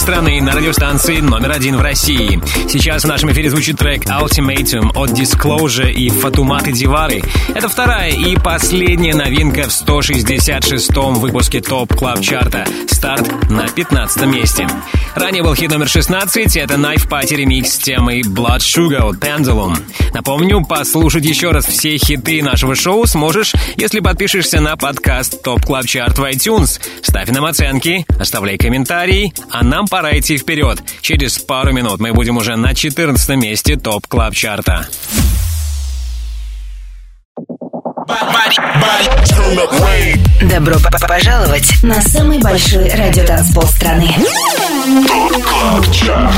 Страны 0.00 0.40
на 0.40 0.52
радиостанции 0.52 1.18
номер 1.20 1.52
один 1.52 1.76
в 1.76 1.82
России. 1.82 2.40
Сейчас 2.70 3.04
в 3.04 3.06
нашем 3.06 3.32
эфире 3.32 3.50
звучит 3.50 3.76
трек 3.76 4.06
Ultimatum 4.06 4.92
от 4.94 5.10
Disclosure 5.10 5.92
и 5.92 6.08
Фатуматы 6.08 6.72
Диавары. 6.72 7.22
Это 7.54 7.68
вторая 7.68 8.10
и 8.10 8.34
последняя 8.36 9.14
новинка 9.14 9.68
в 9.68 9.68
166-м 9.68 11.16
выпуске 11.16 11.60
Top 11.60 11.94
Club 11.94 12.22
Chart 12.22 12.52
а. 12.52 12.64
Старт 12.88 13.50
на 13.50 13.68
15 13.68 14.24
месте. 14.24 14.66
Ранее 15.14 15.42
был 15.42 15.54
хит 15.54 15.70
номер 15.70 15.88
16, 15.88 16.56
это 16.56 16.74
Knife 16.74 17.06
Party 17.06 17.36
ремикс 17.36 17.72
с 17.72 17.78
темой 17.78 18.22
Blood 18.22 18.60
Sugar 18.60 19.10
от 19.10 19.16
Pendulum. 19.16 19.76
Напомню, 20.20 20.62
послушать 20.62 21.24
еще 21.24 21.50
раз 21.50 21.64
все 21.64 21.96
хиты 21.96 22.42
нашего 22.42 22.74
шоу 22.74 23.06
сможешь, 23.06 23.54
если 23.78 24.00
подпишешься 24.00 24.60
на 24.60 24.76
подкаст 24.76 25.36
Top 25.42 25.64
Club 25.66 25.84
Chart 25.84 26.12
в 26.14 26.22
iTunes. 26.30 26.78
Ставь 27.00 27.30
нам 27.30 27.46
оценки, 27.46 28.04
оставляй 28.18 28.58
комментарии, 28.58 29.32
а 29.50 29.64
нам 29.64 29.88
пора 29.88 30.18
идти 30.18 30.36
вперед. 30.36 30.82
Через 31.00 31.38
пару 31.38 31.72
минут 31.72 32.00
мы 32.00 32.12
будем 32.12 32.36
уже 32.36 32.56
на 32.56 32.74
14 32.74 33.30
месте 33.36 33.76
Top 33.76 34.06
Club 34.08 34.34
Chart 34.34 34.71
а. 34.71 34.86
Добро 40.42 40.74
п- 40.74 41.08
пожаловать 41.08 41.82
на 41.82 42.02
самый 42.02 42.40
большой 42.40 42.90
радиотанцпол 42.90 43.62
страны. 43.62 44.14
ТОП 45.08 45.42
КЛАБ 45.42 45.90
ЧАРТ. 45.94 46.34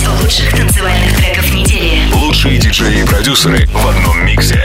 25 0.00 0.22
лучших 0.22 0.50
танцевальных 0.56 1.16
треков 1.16 1.54
недели. 1.54 2.12
Лучшие 2.14 2.58
диджеи 2.58 3.02
и 3.02 3.04
продюсеры 3.04 3.66
в 3.66 3.86
одном 3.86 4.24
миксе. 4.24 4.62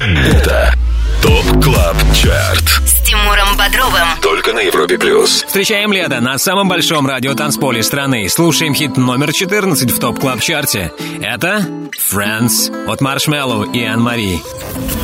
Это 0.00 0.74
ТОП 1.22 1.62
КЛАБ 1.62 1.96
ЧАРТ. 2.14 2.68
С 2.86 3.00
Тимуром 3.02 3.46
Тимуром 3.52 3.56
Бодровым. 3.56 4.08
Только 4.20 4.52
на 4.52 4.60
Европе 4.60 4.98
плюс. 4.98 5.44
Встречаем 5.46 5.92
лето 5.92 6.20
на 6.20 6.38
самом 6.38 6.68
большом 6.68 7.06
радиотанцполе 7.06 7.82
страны. 7.82 8.28
Слушаем 8.28 8.74
хит 8.74 8.96
номер 8.96 9.32
14 9.32 9.90
в 9.90 9.98
топ 9.98 10.18
клаб 10.18 10.40
чарте 10.40 10.92
Это 11.22 11.66
Friends 12.12 12.86
от 12.86 13.00
Маршмеллоу 13.00 13.64
и 13.64 13.84
Ан 13.84 14.00
Мари. 14.00 14.40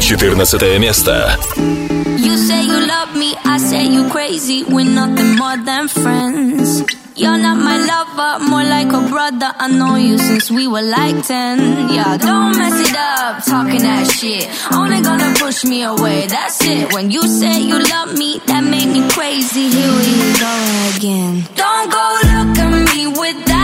14 0.01 0.79
место. 0.81 1.37
You 1.57 2.37
say 2.37 2.65
you 2.65 2.87
love 2.87 3.15
me, 3.15 3.37
I 3.45 3.59
say 3.59 3.85
you 3.87 4.09
crazy. 4.11 4.65
We're 4.65 4.85
nothing 4.85 5.37
more 5.37 5.57
than 5.65 5.89
friends. 5.89 6.98
You're 7.19 7.37
not 7.37 7.59
my 7.59 7.77
lover, 7.83 8.45
more 8.49 8.63
like 8.63 8.93
a 8.93 9.03
brother. 9.11 9.51
I 9.59 9.67
know 9.67 9.97
you 9.97 10.19
since 10.19 10.53
we 10.53 10.69
were 10.69 10.83
like 10.83 11.27
10. 11.27 11.91
Yeah, 11.91 12.17
don't 12.17 12.57
mess 12.57 12.79
it 12.79 12.97
up, 12.97 13.45
talking 13.45 13.83
that 13.83 14.07
shit. 14.09 14.47
Only 14.73 15.01
gonna 15.03 15.35
push 15.35 15.65
me 15.65 15.83
away, 15.83 16.29
that's 16.29 16.63
it. 16.65 16.93
When 16.95 17.11
you 17.11 17.27
say 17.27 17.61
you 17.61 17.83
love 17.83 18.17
me, 18.17 18.41
that 18.47 18.63
made 18.63 18.87
me 18.87 19.03
crazy. 19.11 19.67
Here 19.67 19.95
we 19.99 20.15
go 20.39 20.55
again. 20.95 21.43
Don't 21.59 21.91
go 21.91 22.07
look 22.31 22.55
at 22.57 22.95
me 22.95 23.09
with 23.09 23.39
that 23.47 23.58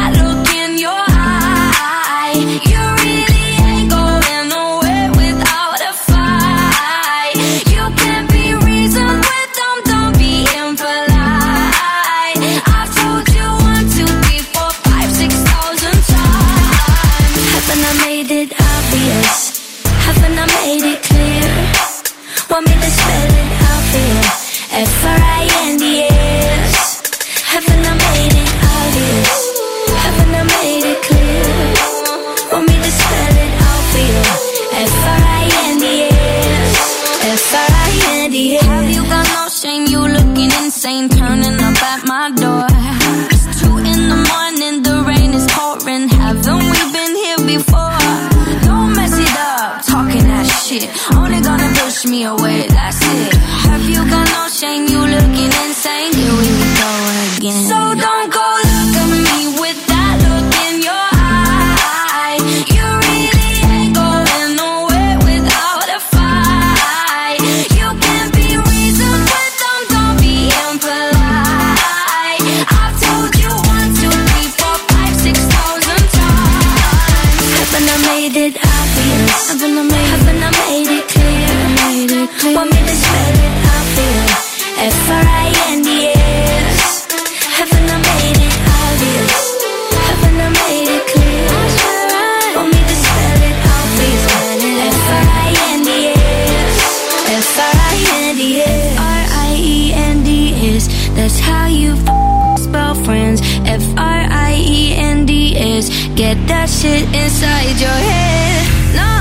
shit 106.84 107.04
inside 107.22 107.76
your 107.80 107.98
head. 108.10 108.64
No, 109.00 109.12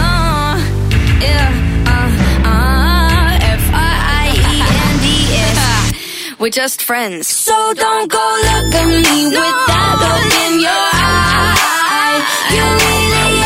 no, 0.00 0.12
yeah, 1.26 1.50
uh, 1.94 2.10
uh, 2.52 3.54
F-R-I-E-N-D-S. 3.62 4.78
We're 6.40 6.56
just 6.62 6.82
friends. 6.82 7.28
So 7.28 7.54
don't 7.74 8.10
go 8.10 8.24
look 8.48 8.74
at 8.80 8.86
me 8.86 9.18
with 9.38 9.56
that 9.70 9.92
look 10.02 10.32
in 10.46 10.54
your 10.66 10.86
eye. 10.98 12.18
You 12.54 12.64
really 12.86 13.37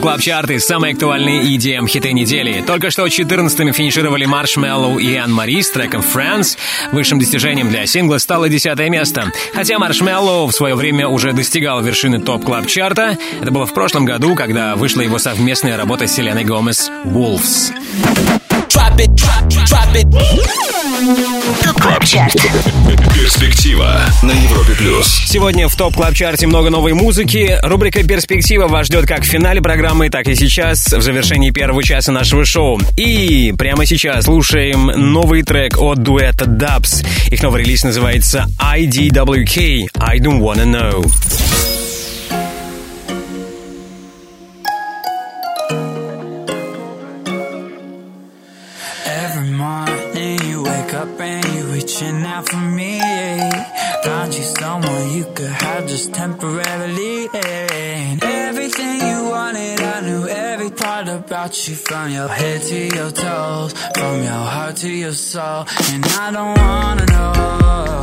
Top 0.00 0.08
Club 0.08 0.20
Chart 0.22 0.48
ы, 0.48 0.58
самые 0.60 0.94
актуальные 0.94 1.44
EDM 1.44 1.86
хиты 1.86 2.14
недели. 2.14 2.62
Только 2.66 2.90
что 2.90 3.04
14-ми 3.04 3.70
финишировали 3.72 4.24
Marshmello 4.24 4.98
и 4.98 5.14
Anne-Marie 5.14 5.60
с 5.60 5.70
треком 5.70 6.00
Friends. 6.00 6.56
Высшим 6.90 7.18
достижением 7.18 7.68
для 7.68 7.84
сингла 7.84 8.16
стало 8.16 8.48
десятое 8.48 8.88
место. 8.88 9.30
Хотя 9.52 9.78
Marshmello 9.78 10.46
в 10.46 10.52
свое 10.52 10.74
время 10.74 11.06
уже 11.06 11.34
достигал 11.34 11.82
вершины 11.82 12.18
Top 12.18 12.46
Club 12.46 12.66
Chart 12.66 13.03
а, 13.03 13.18
это 13.42 13.50
было 13.50 13.66
в 13.66 13.74
прошлом 13.74 14.06
году, 14.06 14.34
когда 14.34 14.74
вышла 14.74 15.02
его 15.02 15.18
совместная 15.18 15.76
работа 15.76 16.06
с 16.06 16.14
Селеной 16.14 16.44
Гомес 16.44 16.90
«Wolves». 17.04 17.70
Top 18.70 19.02
Club 21.80 22.04
Chart. 22.04 22.34
Перспектива 23.14 24.00
на 24.22 24.30
Европе 24.30 24.74
плюс. 24.78 25.08
Сегодня 25.26 25.66
в 25.66 25.74
Top 25.74 25.96
Club 25.96 26.14
Chart 26.14 26.41
е 26.41 26.46
много 26.46 26.70
новой 26.70 26.92
музыки. 26.92 27.58
Рубрика 27.64 28.04
«Перспектива» 28.04 28.68
вас 28.68 28.86
ждет 28.86 29.06
как 29.06 29.22
в 29.22 29.24
финале 29.24 29.60
программы, 29.60 30.08
так 30.08 30.28
и 30.28 30.36
сейчас, 30.36 30.86
в 30.92 31.02
завершении 31.02 31.50
первого 31.50 31.82
часа 31.82 32.12
нашего 32.12 32.44
шоу. 32.44 32.80
И 32.96 33.52
прямо 33.58 33.86
сейчас 33.86 34.26
слушаем 34.26 34.86
новый 34.86 35.42
трек 35.42 35.76
от 35.76 36.02
дуэта 36.04 36.44
DVBBS. 36.44 37.04
Их 37.28 37.42
новый 37.42 37.64
релиз 37.64 37.82
называется 37.82 38.46
IDWK 38.60 39.88
I 39.98 40.18
Don't 40.18 40.40
Wanna 40.40 40.64
Know. 40.64 41.49
Temporarily. 56.20 57.28
And 57.32 58.22
everything 58.22 58.96
you 59.08 59.18
wanted, 59.34 59.80
I 59.80 60.00
knew 60.06 60.28
every 60.28 60.70
part 60.70 61.08
about 61.08 61.52
you 61.66 61.74
from 61.74 62.10
your 62.10 62.28
head 62.28 62.60
to 62.70 62.78
your 62.96 63.10
toes, 63.10 63.72
from 63.98 64.16
your 64.28 64.44
heart 64.54 64.76
to 64.82 64.90
your 65.04 65.14
soul. 65.14 65.64
And 65.92 66.04
I 66.24 66.26
don't 66.36 66.54
wanna 66.62 67.06
know. 67.14 68.02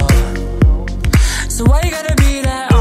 So 1.48 1.62
why 1.70 1.82
you 1.86 1.92
gotta 1.92 2.16
be 2.16 2.42
that 2.42 2.77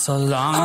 so 0.00 0.16
long 0.16 0.59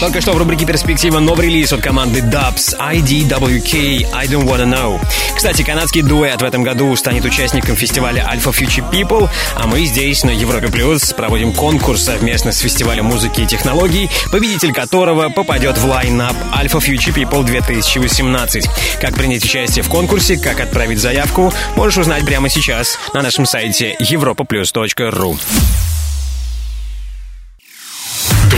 Только 0.00 0.20
что 0.20 0.32
в 0.32 0.38
рубрике 0.38 0.64
«Перспектива» 0.64 1.18
новый 1.18 1.46
релиз 1.46 1.72
от 1.72 1.80
команды 1.80 2.20
Dubs 2.20 2.78
IDWK 2.78 4.06
I 4.14 4.26
Don't 4.28 4.44
Wanna 4.44 4.64
Know. 4.64 5.00
Кстати, 5.34 5.62
канадский 5.62 6.02
дуэт 6.02 6.40
в 6.40 6.44
этом 6.44 6.62
году 6.62 6.94
станет 6.94 7.24
участником 7.24 7.74
фестиваля 7.74 8.24
Alpha 8.32 8.52
Future 8.52 8.88
People, 8.92 9.28
а 9.56 9.66
мы 9.66 9.84
здесь, 9.86 10.22
на 10.22 10.30
Европе 10.30 10.68
Плюс, 10.68 11.12
проводим 11.12 11.52
конкурс 11.52 12.04
совместно 12.04 12.52
с 12.52 12.60
фестивалем 12.60 13.06
музыки 13.06 13.40
и 13.40 13.46
технологий, 13.46 14.08
победитель 14.30 14.72
которого 14.72 15.30
попадет 15.30 15.76
в 15.78 15.86
лайнап 15.86 16.36
Alpha 16.54 16.78
Future 16.78 17.12
People 17.12 17.44
2018. 17.44 18.68
Как 19.00 19.14
принять 19.14 19.44
участие 19.44 19.82
в 19.82 19.88
конкурсе, 19.88 20.38
как 20.38 20.60
отправить 20.60 21.00
заявку, 21.00 21.52
можешь 21.74 21.98
узнать 21.98 22.24
прямо 22.24 22.48
сейчас 22.48 23.00
на 23.14 23.22
нашем 23.22 23.46
сайте 23.46 23.96
europaplus.ru. 24.00 25.38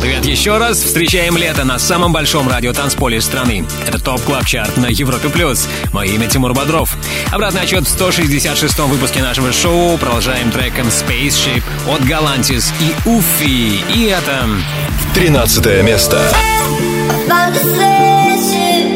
Привет 0.00 0.24
еще 0.24 0.58
раз. 0.58 0.78
Встречаем 0.82 1.36
лето 1.36 1.64
на 1.64 1.78
самом 1.78 2.12
большом 2.12 2.48
радиотанцполе 2.48 3.20
страны. 3.20 3.64
Это 3.86 3.98
Top 3.98 4.20
Club 4.22 4.46
Chart 4.46 4.76
на 4.76 4.86
Европе 4.86 5.28
плюс. 5.28 5.68
Мое 5.92 6.12
имя 6.12 6.26
Тимур 6.26 6.54
Бодров. 6.54 6.96
Обратный 7.30 7.62
отчет 7.62 7.86
в 7.86 8.00
166-м 8.00 8.88
выпуске 8.88 9.22
нашего 9.22 9.52
шоу. 9.52 9.98
Продолжаем 9.98 10.50
треком 10.50 10.88
Spaceship 10.88 11.62
от 11.88 12.00
Galantis 12.02 12.72
и 12.80 13.08
Уфи. 13.08 13.84
И 13.94 14.06
это... 14.06 14.48
13 15.14 15.82
место. 15.82 16.20
Found 17.28 17.56
a 17.56 18.89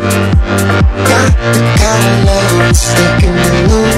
Got 0.00 1.34
the 1.52 1.60
kind 1.76 2.28
in 3.22 3.34
the 3.36 3.68
blue. 3.68 3.90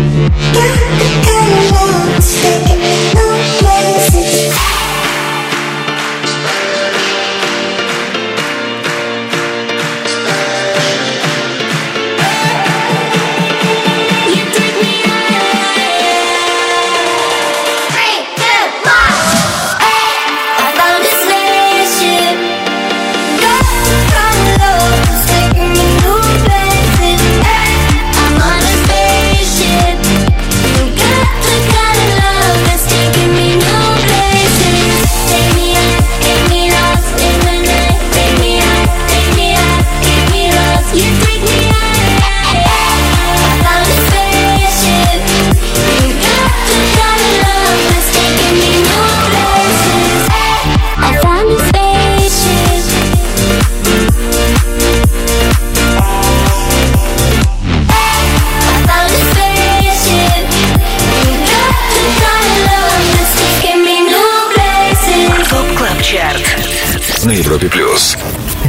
Yeah. 0.00 1.19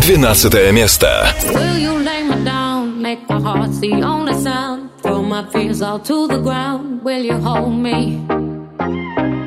12 0.02 0.72
место. 0.72 1.26
Will 1.52 1.78
you 1.78 1.98
lay 1.98 2.22
me 2.22 2.44
down? 2.44 3.02
Make 3.02 3.28
my 3.28 3.40
heart 3.40 3.70
the 3.80 4.02
only 4.02 4.34
sound. 4.34 4.90
Throw 5.02 5.22
my 5.22 5.44
fears 5.50 5.82
all 5.82 5.98
to 6.00 6.26
the 6.28 6.38
ground. 6.38 7.02
Will 7.02 7.22
you 7.22 7.38
hold 7.38 7.74
me? 7.74 8.24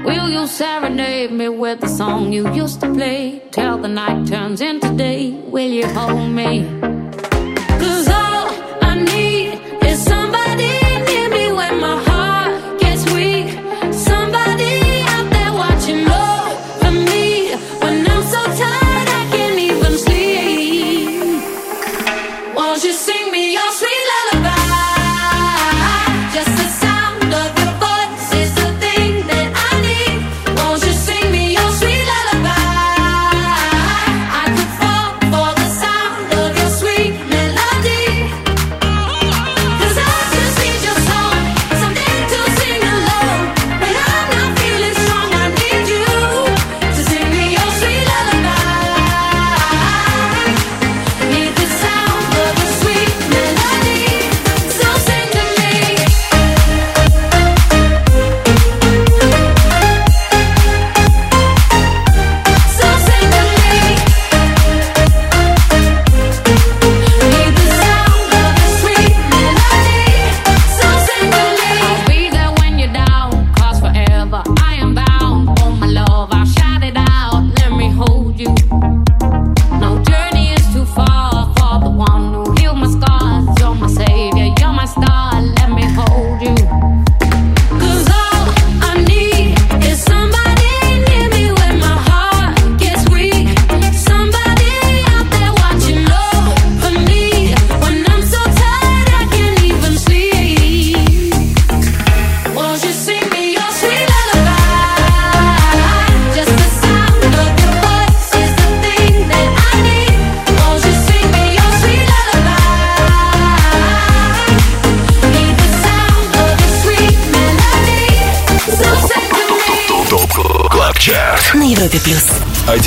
Will 0.05 0.29
you 0.29 0.47
serenade 0.47 1.31
me 1.31 1.49
with 1.49 1.81
the 1.81 1.87
song 1.87 2.33
you 2.33 2.51
used 2.53 2.81
to 2.81 2.93
play? 2.93 3.41
Till 3.51 3.77
the 3.77 3.87
night 3.87 4.27
turns 4.27 4.61
into 4.61 4.89
day. 4.95 5.31
Will 5.51 5.71
you 5.71 5.87
hold 5.87 6.29
me? 6.31 6.82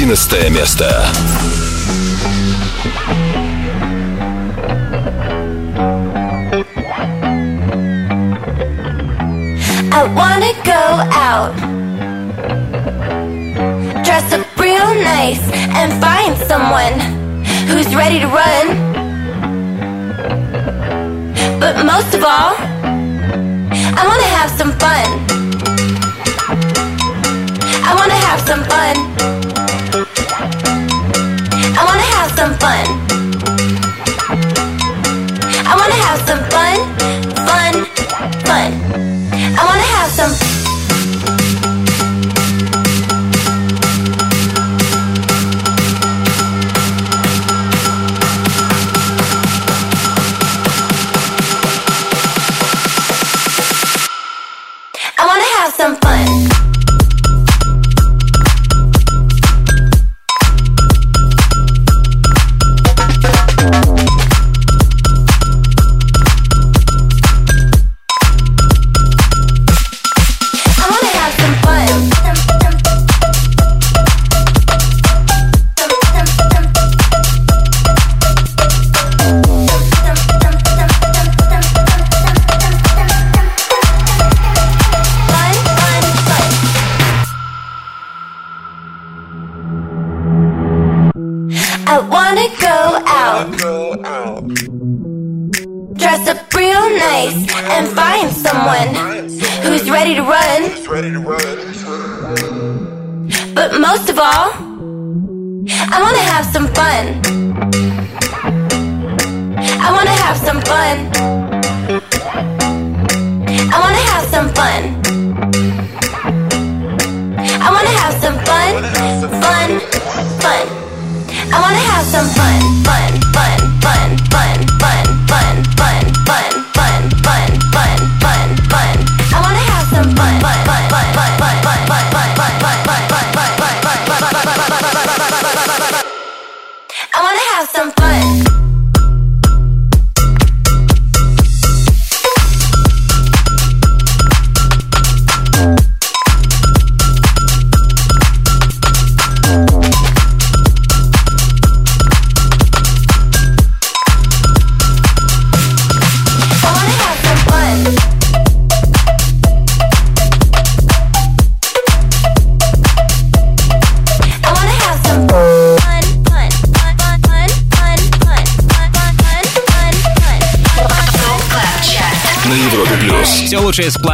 11 0.08 0.50
место. 0.54 0.86
I 9.92 10.04
wanna 10.16 10.54
go 10.64 10.84
out, 11.12 11.54
dress 14.06 14.32
up 14.32 14.46
real 14.58 14.96
nice, 15.04 15.42
and 15.76 15.92
find 16.02 16.38
someone 16.48 16.94
who's 17.68 17.94
ready 17.94 18.20
to 18.22 18.28
run. 18.28 18.66
But 21.60 21.84
most 21.86 22.14
of 22.14 22.24
all, 22.24 22.56
I 24.00 24.06
wanna 24.08 24.30
have 24.38 24.52
some 24.52 24.72
fun. 24.80 25.27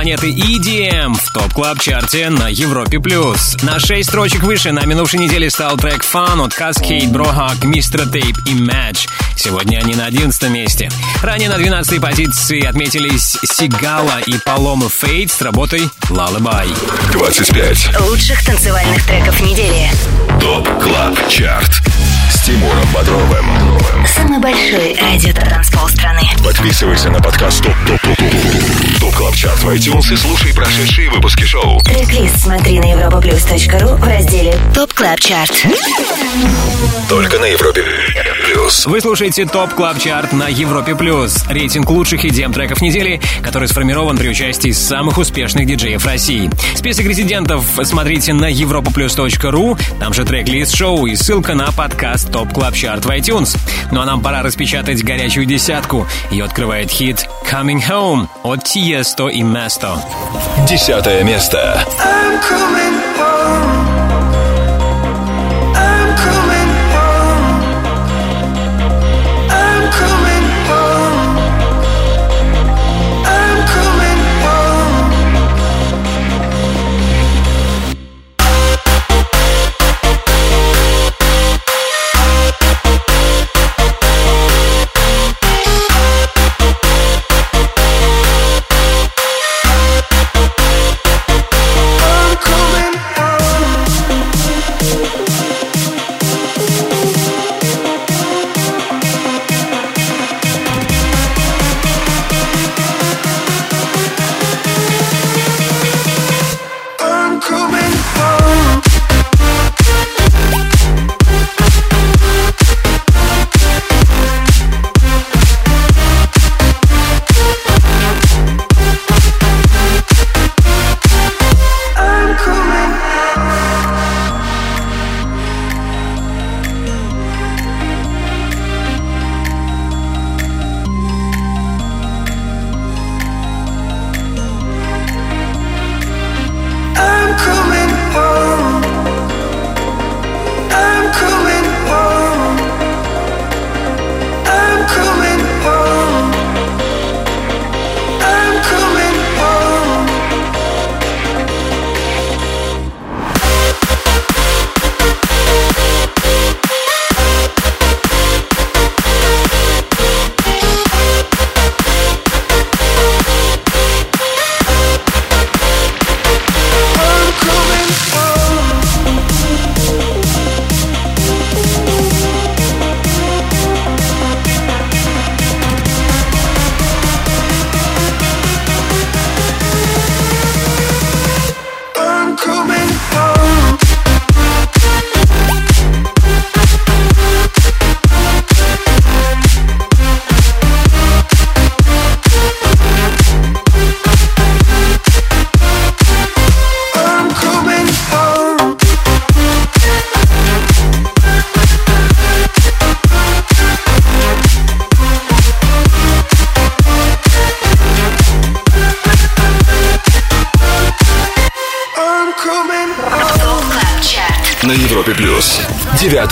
Планеты 0.04 0.32
EDM 0.32 1.14
в 1.14 1.32
топ 1.32 1.54
клаб 1.54 1.80
чарте 1.80 2.30
на 2.30 2.50
Европе 2.50 3.00
плюс. 3.00 3.56
На 3.62 3.80
6 3.80 4.10
строчек 4.10 4.44
выше 4.44 4.74
на 4.74 4.84
минувшей 4.84 5.18
неделе 5.18 5.50
стал 5.50 5.78
трек 5.78 6.04
Fun 6.04 6.44
от 6.44 6.52
Cascade, 6.52 7.10
Brohawk, 7.10 7.62
Mr. 7.62 8.04
Tape 8.12 8.36
и 8.46 8.54
Match. 8.54 9.08
Сегодня 9.38 9.78
они 9.78 9.96
на 9.96 10.08
11 10.08 10.50
месте. 10.50 10.92
Ранее 11.22 11.48
на 11.48 11.58
12 11.58 12.02
позиции 12.02 12.66
отметились 12.66 13.38
Сигала 13.46 14.20
и 14.26 14.34
Палома 14.40 14.90
Фейт 14.90 15.32
с 15.32 15.42
работой 15.42 15.90
Lullaby. 16.10 16.68
25. 17.14 18.02
Лучших 18.02 18.44
танцевальных 18.44 19.08
треков 19.08 19.40
недели. 19.40 19.90
ТОП 20.42 20.68
КЛАБ 20.84 21.30
ЧАРТ 21.30 21.93
Тимуром 22.44 22.86
Бодровым. 22.94 23.46
Самый 24.06 24.38
большой 24.38 24.98
радио-транспол 25.00 25.88
страны. 25.88 26.24
Подписывайся 26.44 27.10
на 27.10 27.22
подкаст 27.22 27.64
Top 27.64 27.74
Top 27.88 28.02
Top 28.02 28.18
Top 28.18 29.00
Top 29.00 29.16
Club 29.16 29.36
Chart 29.36 29.60
в 29.60 29.70
iTunes 29.70 30.14
и 30.14 30.18
слушай 30.18 30.54
прошедшие 30.54 31.10
выпуски 31.10 31.46
шоу. 31.46 31.80
Трек-лист 31.84 32.42
смотри 32.42 32.80
на 32.80 32.92
europaplus.ru 32.92 33.96
в 33.96 34.04
разделе 34.04 34.58
Top 34.76 34.94
Club 34.94 35.22
Chart. 35.22 35.66
Только 37.08 37.40
на 37.40 37.46
Европе 37.46 37.86
плюс. 38.54 38.86
Вы 38.88 39.00
слушаете 39.00 39.46
Top 39.46 39.74
Club 39.74 40.00
Chart 40.00 40.34
на 40.34 40.48
Европе 40.48 40.96
Плюс. 40.96 41.46
Рейтинг 41.50 41.90
лучших 41.90 42.26
EDM 42.26 42.54
треков 42.54 42.82
недели, 42.82 43.22
который 43.42 43.68
сформирован 43.68 44.18
при 44.18 44.30
участии 44.30 44.72
самых 44.72 45.18
успешных 45.18 45.66
диджеев 45.66 46.06
России. 46.06 46.50
Список 46.76 47.06
резидентов 47.06 47.66
смотрите 47.84 48.34
на 48.34 48.52
europaplus.ru, 48.52 49.80
там 50.00 50.14
же 50.14 50.26
трек-лист 50.26 50.76
шоу 50.76 51.06
и 51.06 51.16
ссылка 51.16 51.54
на 51.54 51.72
подкаст 51.72 52.33
Top 52.34 52.52
Club 52.52 52.74
Chart 52.74 53.06
в 53.06 53.10
iTunes. 53.12 53.56
Ну 53.92 54.02
а 54.02 54.06
нам 54.06 54.22
пора 54.22 54.42
распечатать 54.42 55.04
горячую 55.04 55.46
десятку. 55.46 56.08
Ее 56.32 56.46
открывает 56.46 56.90
хит 56.90 57.28
Coming 57.50 57.82
Home 57.88 58.28
от 58.42 58.64
Тиесто 58.64 59.28
и 59.28 59.44
Место. 59.44 60.04
Десятое 60.68 61.24
место. 61.24 61.86
I'm 62.00 62.42
coming 62.42 63.03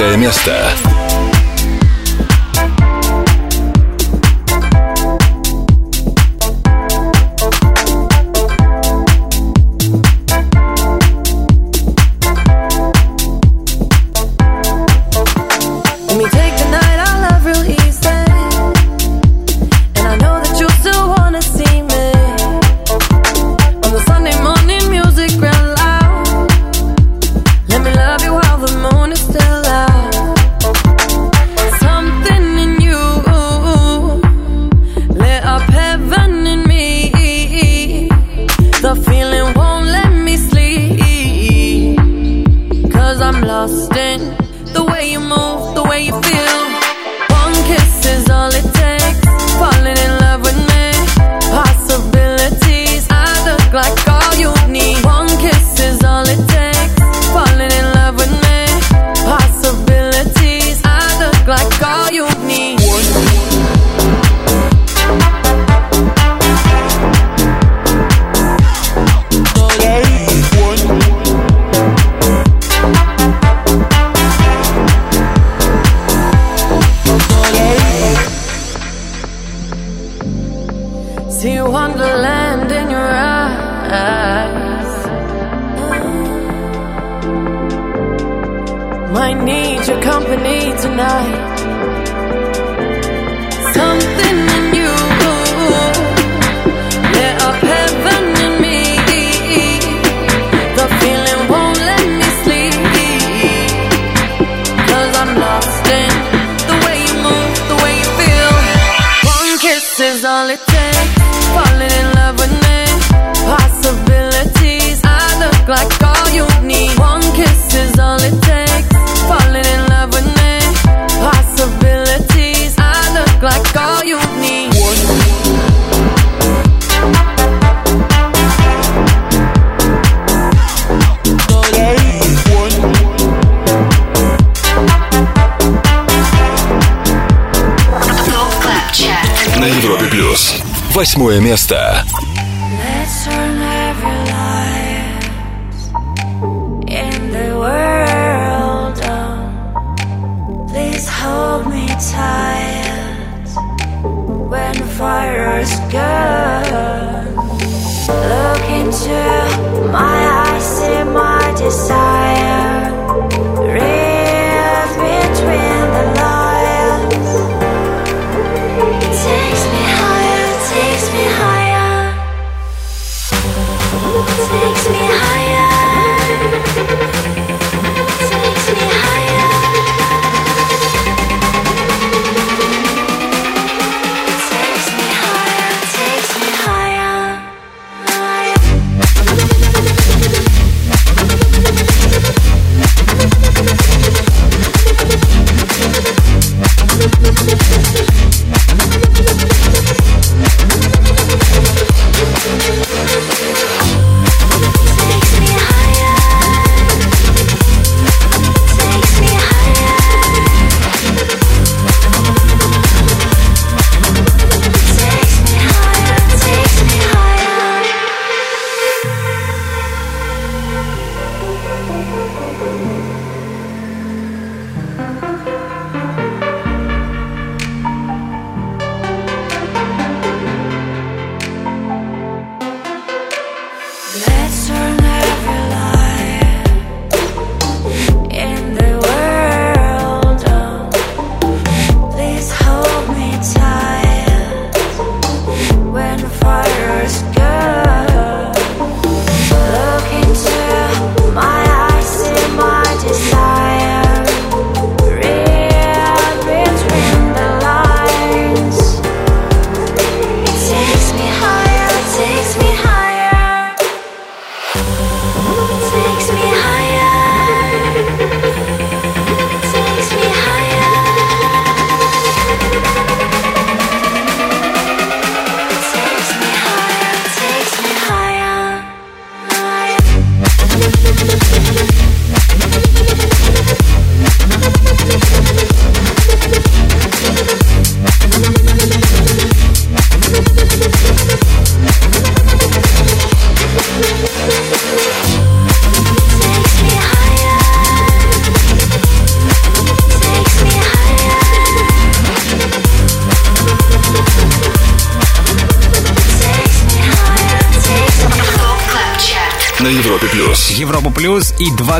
Место. 0.02 0.61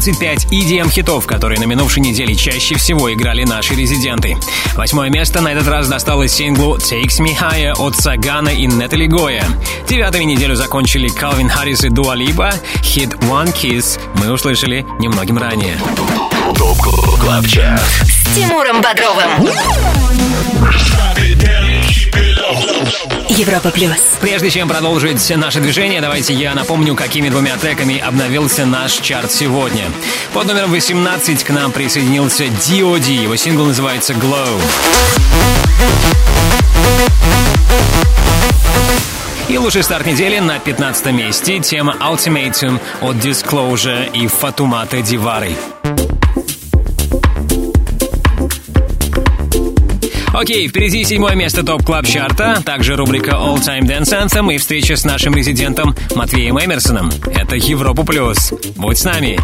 25 0.02 0.47
EDM-хитов, 0.52 1.28
которые 1.28 1.60
на 1.60 1.66
минувшей 1.66 2.02
неделе 2.02 2.34
чаще 2.34 2.74
всего 2.74 3.14
играли 3.14 3.43
наши 3.43 3.76
резиденты. 3.76 4.36
Восьмое 4.74 5.12
место 5.12 5.41
на 5.41 5.49
этот 5.49 5.68
раз 5.68 5.88
досталось 5.88 6.34
синглу 6.34 6.78
Takes 6.78 7.20
Me 7.20 7.38
Higher 7.38 7.74
от 7.78 7.95
Сагана 7.95 8.49
и 8.49 8.66
Нетали 8.66 9.06
Гоя. 9.06 9.45
Девятую 9.88 10.26
неделю 10.26 10.56
закончили 10.56 11.08
Калвин 11.08 11.49
Харрис 11.49 11.84
и 11.84 11.89
Дуа 11.89 12.16
Либа. 12.16 12.52
Хит 12.82 13.14
One 13.26 13.54
Kiss 13.54 13.99
мы 14.16 14.32
услышали 14.32 14.88
немногим 14.97 15.38
ранее. 15.38 15.78
ТОП 16.58 16.80
КЛАБ 17.20 17.45
ЧАРТ 17.45 17.82
С 18.02 18.36
Тимуром 18.36 18.82
Бодровым. 18.82 19.47
Европа 23.30 23.72
плюс. 23.72 23.98
Прежде 24.20 24.50
чем 24.50 24.68
продолжить 24.68 25.30
наше 25.38 25.60
движение, 25.60 26.02
давайте 26.02 26.34
я 26.34 26.54
напомню, 26.54 26.96
какими 26.96 27.30
двумя 27.30 27.58
треками 27.58 27.98
обновился 27.98 28.66
наш 28.66 28.94
чарт 28.94 29.32
сегодня. 29.32 29.86
Под 30.34 30.48
номером 30.48 30.72
18 30.72 31.44
к 31.44 31.50
нам 31.50 31.72
присоединился 31.72 32.46
D.O.D. 32.46 33.12
Его 33.12 33.36
сингл 33.36 33.66
называется 33.66 34.14
Glow. 34.14 34.62
И 39.48 39.58
лучший 39.58 39.84
старт 39.84 40.06
недели 40.06 40.40
на 40.40 40.60
15 40.60 41.08
месте 41.08 41.60
тема 41.60 41.98
Ultimatum 42.00 42.80
от 43.02 43.18
Disclosure 43.18 44.10
и 44.14 44.28
Фатумата 44.28 45.02
Дивары. 45.02 45.56
Окей, 50.42 50.68
впереди 50.68 51.04
седьмое 51.04 51.36
место 51.36 51.64
топ 51.64 51.84
клаб 51.84 52.08
чарта, 52.08 52.64
также 52.66 52.96
рубрика 52.96 53.34
All 53.34 53.58
Time 53.58 53.82
Dance 53.82 54.26
Anthem 54.26 54.52
и 54.52 54.58
встреча 54.58 54.96
с 54.96 55.06
нашим 55.06 55.36
резидентом 55.36 55.96
Матвеем 56.16 56.58
Эмерсоном. 56.58 57.12
Это 57.28 57.56
Европа 57.58 58.04
Плюс. 58.04 58.52
Будь 58.76 58.98
с 58.98 59.04
нами. 59.04 59.39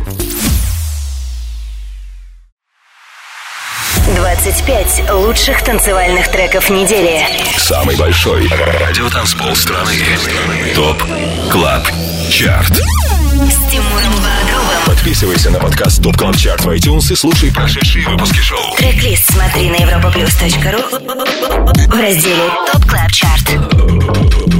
25 4.16 5.12
лучших 5.12 5.64
танцевальных 5.64 6.32
треков 6.32 6.72
недели. 6.72 7.22
Самый 7.58 7.96
большой 7.96 8.48
радиотанцпол 8.48 9.56
страны. 9.56 9.94
Top 10.74 11.04
Club 11.52 11.92
Chart 12.32 12.82
С 13.38 13.72
Тимуром 13.72 14.14
Бодровым. 14.14 14.84
Подписывайся 14.88 15.52
на 15.52 15.60
подкаст 15.60 16.02
Top 16.02 16.18
Club 16.18 16.38
Chart 16.38 16.62
в 16.62 16.70
iTunes 16.70 17.14
и 17.14 17.16
слушай 17.16 17.52
прошедшие 17.52 18.08
выпуски 18.08 18.40
шоу. 18.40 18.76
Трек-лист 18.78 19.32
смотри 19.32 19.70
на 19.70 19.76
europaplus.ru 19.76 20.82
в 21.88 22.02
разделе 22.02 22.50
Top 22.72 22.84
Club 22.86 23.12
Chart. 23.12 23.48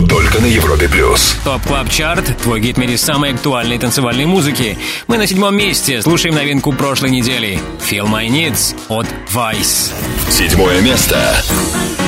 Только 0.08 0.40
на 0.40 0.46
Европе 0.46 0.88
Плюс. 0.88 1.38
Top 1.44 1.64
Club 1.64 1.90
Chart, 1.90 2.38
твой 2.38 2.62
гид 2.62 2.76
в 2.76 2.80
мире 2.80 3.00
самой 3.00 3.34
актуальной 3.34 3.80
танцевальной 3.80 4.26
музыки. 4.26 4.78
Мы 5.08 5.18
на 5.18 5.26
седьмом 5.26 5.58
месте, 5.58 6.04
слушаем 6.04 6.36
новинку 6.36 6.72
прошлой 6.72 7.10
недели. 7.10 7.60
Feel 7.90 8.06
My 8.06 8.28
Needs 8.28 8.76
от 8.90 9.08
Vice. 9.34 9.92
Седьмое 10.30 10.82
место. 10.82 11.18
ТОП 11.48 12.07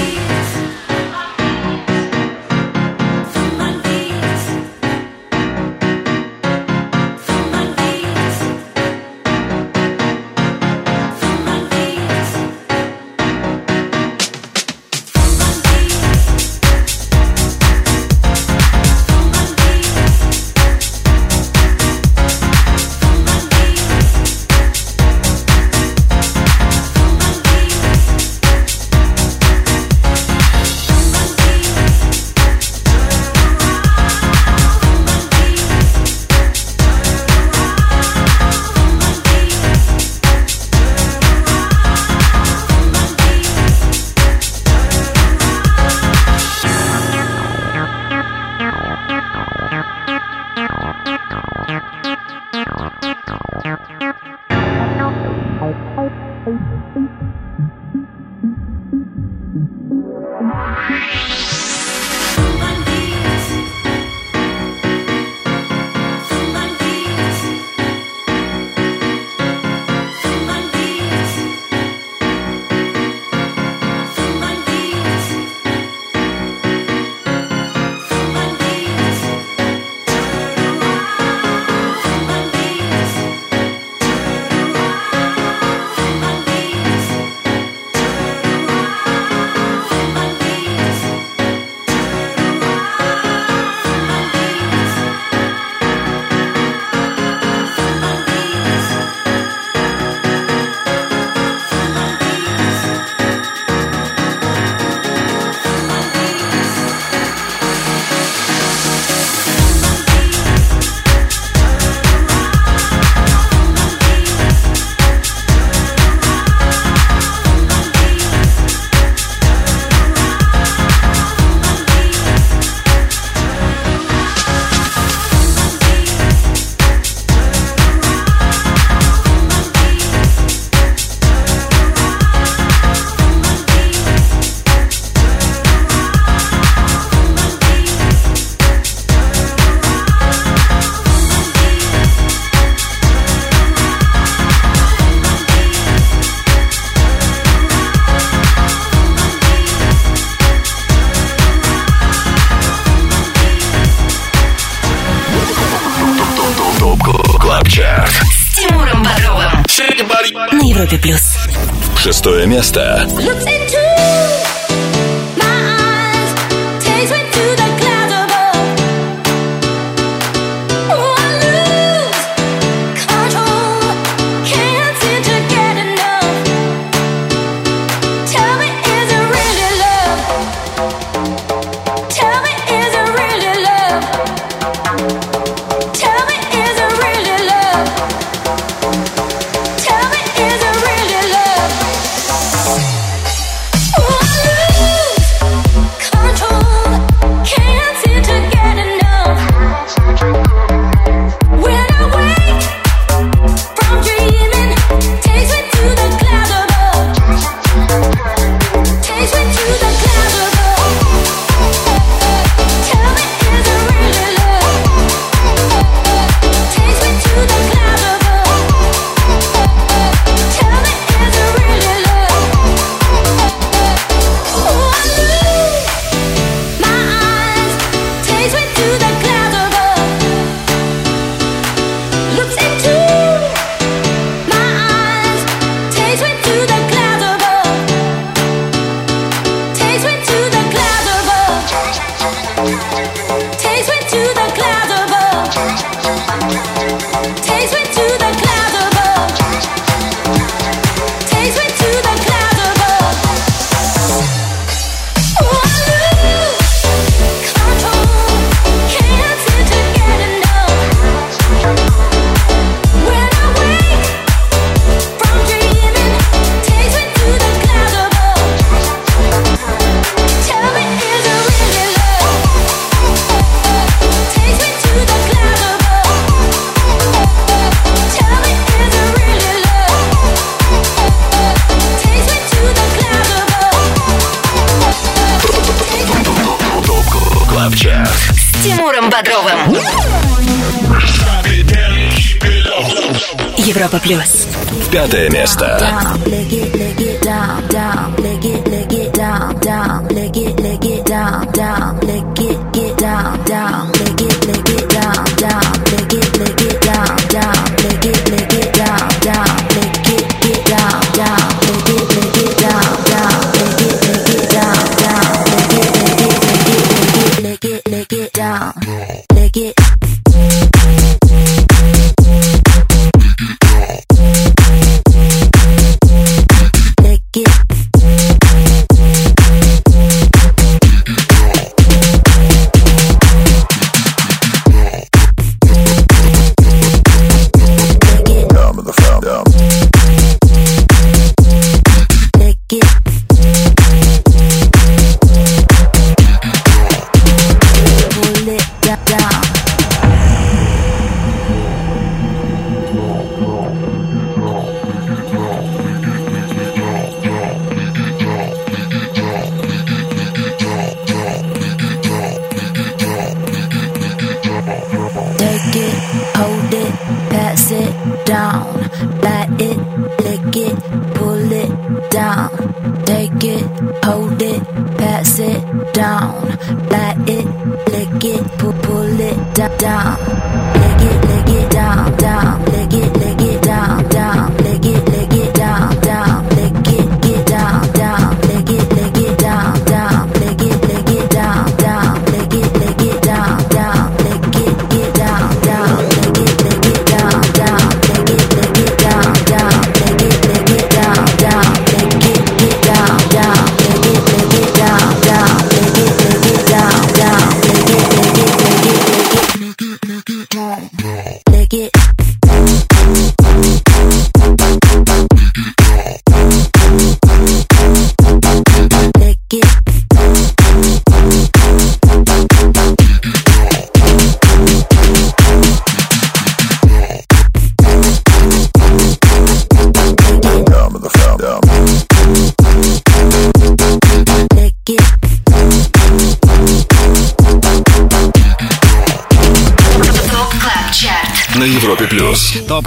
место. 162.60 163.08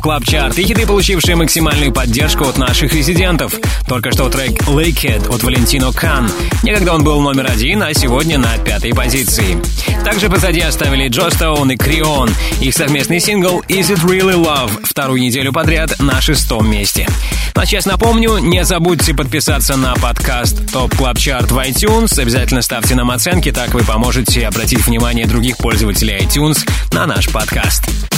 Club 0.02 0.24
Chart 0.24 0.58
и 0.58 0.64
хиты, 0.64 0.84
получившие 0.84 1.36
максимальную 1.36 1.92
поддержку 1.92 2.44
от 2.44 2.58
наших 2.58 2.92
резидентов. 2.92 3.54
Только 3.86 4.10
что 4.10 4.28
трек 4.28 4.60
Lick 4.62 5.09
It 5.09 5.32
от 5.32 5.44
Валентино 5.44 5.92
Кан. 5.92 6.28
Некогда 6.64 6.92
он 6.94 7.04
был 7.04 7.20
номер 7.20 7.48
один, 7.48 7.82
а 7.84 7.94
сегодня 7.94 8.36
на 8.36 8.58
пятой 8.58 8.92
позиции. 8.92 9.56
Также 10.04 10.28
позади 10.28 10.60
оставили 10.60 11.08
Joe 11.08 11.30
Stone 11.30 11.70
и 11.70 11.76
Крион. 11.76 12.30
Их 12.60 12.74
совместный 12.74 13.20
сингл 13.20 13.60
Is 13.68 13.94
It 13.94 14.04
Really 14.04 14.34
Love 14.34 14.82
вторую 14.82 15.22
неделю 15.22 15.52
подряд 15.52 15.98
на 16.00 16.20
шестом 16.20 16.68
месте. 16.68 17.08
Но 17.54 17.64
сейчас 17.64 17.86
напомню, 17.86 18.38
не 18.38 18.64
забудьте 18.64 19.14
подписаться 19.14 19.76
на 19.76 19.94
подкаст 19.94 20.72
Top 20.72 20.94
Club 20.96 21.18
Chart 21.18 21.52
в 21.52 21.58
iTunes. 21.58 22.20
Обязательно 22.20 22.62
ставьте 22.62 22.96
нам 22.96 23.10
оценки, 23.10 23.52
так 23.52 23.72
вы 23.72 23.84
поможете 23.84 24.46
обратить 24.46 24.84
внимание 24.84 25.26
других 25.26 25.58
пользователей 25.58 26.18
iTunes 26.18 26.58
на 26.92 27.06
наш 27.06 27.28
подкаст. 27.28 28.11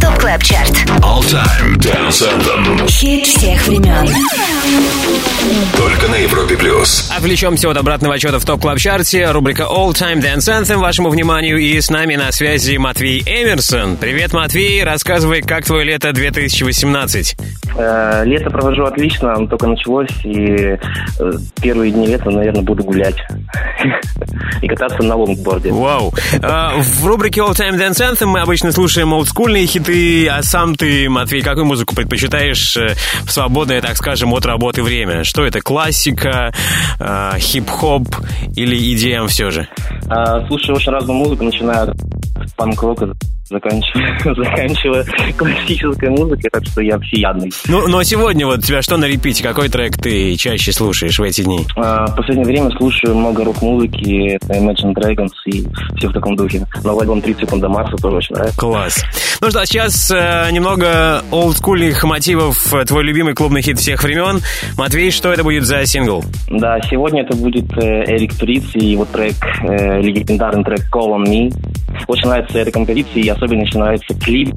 Top 0.00 0.18
Club 0.20 0.40
Chart. 0.44 0.70
All 1.02 1.20
Time 1.20 1.76
Dance 1.78 2.22
Anthem. 2.22 2.88
Хит 2.88 3.26
всех 3.26 3.66
времен. 3.66 4.06
Только 5.76 6.06
на 6.06 6.14
Европе 6.14 6.56
плюс. 6.56 7.10
Отвлечемся 7.10 7.68
от 7.68 7.76
обратного 7.76 8.14
отчета 8.14 8.38
в 8.38 8.44
Top 8.44 8.60
Club 8.60 8.78
Chart 8.78 9.20
е 9.20 9.28
Рубрика 9.32 9.64
All 9.64 9.92
Time 9.92 10.22
Dance 10.22 10.46
Anthem 10.48 10.76
вашему 10.76 11.10
вниманию. 11.10 11.58
И 11.58 11.80
с 11.80 11.90
нами 11.90 12.14
на 12.14 12.30
связи 12.30 12.76
Матвей 12.76 13.22
Эмерсон. 13.26 13.96
Привет, 13.96 14.32
Матвей. 14.32 14.84
Рассказывай, 14.84 15.42
как 15.42 15.64
твое 15.64 15.84
лето 15.84 16.12
2018. 16.12 17.36
Э, 17.78 18.24
Лето 18.24 18.50
провожу 18.50 18.84
отлично, 18.84 19.34
оно 19.34 19.46
только 19.46 19.66
началось, 19.66 20.08
и 20.24 20.38
э, 20.38 20.78
первые 21.60 21.92
дни 21.92 22.06
лета, 22.06 22.30
наверное, 22.30 22.62
буду 22.62 22.82
гулять 22.84 23.16
и 24.62 24.68
кататься 24.68 25.02
на 25.02 25.14
лонгборде. 25.14 25.70
Вау. 25.70 26.12
А, 26.42 26.74
в 26.78 27.06
рубрике 27.06 27.40
All 27.40 27.52
Time 27.52 27.76
Dance 27.78 28.00
Anthem 28.00 28.26
мы 28.26 28.40
обычно 28.40 28.72
слушаем 28.72 29.12
олдскульные 29.12 29.66
хиты, 29.66 30.26
а 30.28 30.42
сам 30.42 30.74
ты, 30.74 31.08
Матвей, 31.08 31.42
какую 31.42 31.66
музыку 31.66 31.94
предпочитаешь 31.94 32.76
э, 32.76 32.94
в 33.24 33.30
свободное, 33.30 33.82
так 33.82 33.96
скажем, 33.96 34.32
от 34.32 34.46
работы 34.46 34.82
время? 34.82 35.24
Что 35.24 35.44
это, 35.44 35.60
классика, 35.60 36.54
э, 36.98 37.38
хип-хоп 37.38 38.06
или 38.54 38.94
EDM 38.94 39.26
все 39.26 39.50
же? 39.50 39.68
А, 40.08 40.46
Слушаю 40.46 40.76
очень 40.76 40.92
разную 40.92 41.18
музыку, 41.18 41.44
начиная 41.44 41.82
от 41.82 41.96
панк-рока, 42.56 43.12
заканчивая, 43.48 44.18
заканчивая 44.34 45.04
классической 45.36 46.10
музыкой, 46.10 46.50
так 46.52 46.64
что 46.66 46.80
я 46.80 46.98
всеядный. 46.98 47.50
Ну, 47.68 47.86
но 47.88 48.02
сегодня 48.02 48.46
вот 48.46 48.58
у 48.58 48.62
тебя 48.62 48.82
что 48.82 48.96
на 48.96 49.04
репите? 49.06 49.42
Какой 49.42 49.68
трек 49.68 49.96
ты 49.96 50.34
чаще 50.36 50.72
слушаешь 50.72 51.18
в 51.18 51.22
эти 51.22 51.42
дни? 51.42 51.60
А, 51.76 52.06
В 52.06 52.16
последнее 52.16 52.46
время 52.46 52.70
слушаю 52.76 53.14
много 53.16 53.44
рок-музыки, 53.44 54.36
это 54.36 54.54
Imagine 54.54 54.94
Dragons 54.94 55.30
и 55.46 55.66
все 55.96 56.08
в 56.08 56.12
таком 56.12 56.36
духе. 56.36 56.66
Новый 56.84 57.02
альбом 57.02 57.20
30 57.22 57.42
секунд 57.42 57.62
до 57.62 57.68
Марса 57.68 57.96
тоже 57.96 58.16
очень 58.16 58.34
нравится. 58.34 58.58
Класс. 58.58 59.04
Ну 59.40 59.50
что, 59.50 59.60
а 59.60 59.66
сейчас 59.66 60.10
э, 60.10 60.48
немного 60.50 61.22
олдскульных 61.30 62.02
мотивов. 62.04 62.72
э, 62.74 62.84
Твой 62.84 63.04
любимый 63.04 63.34
клубный 63.34 63.62
хит 63.62 63.78
всех 63.78 64.02
времен. 64.02 64.40
Матвей, 64.76 65.10
что 65.10 65.32
это 65.32 65.42
будет 65.44 65.64
за 65.64 65.84
сингл? 65.86 66.24
Да, 66.48 66.78
сегодня 66.88 67.22
это 67.22 67.36
будет 67.36 67.70
э, 67.76 68.04
Эрик 68.06 68.34
Туриц 68.34 68.64
и 68.74 68.86
его 68.86 69.04
трек, 69.04 69.34
э, 69.62 70.00
легендарный 70.00 70.64
трек 70.64 70.80
Call 70.92 71.10
on 71.16 71.24
Me. 71.24 71.52
Очень 72.06 72.28
нравится 72.28 72.58
эта 72.58 72.70
композиция, 72.70 73.22
и 73.22 73.28
особенно 73.28 73.62
очень 73.62 73.78
нравится 73.78 74.14
клип 74.14 74.54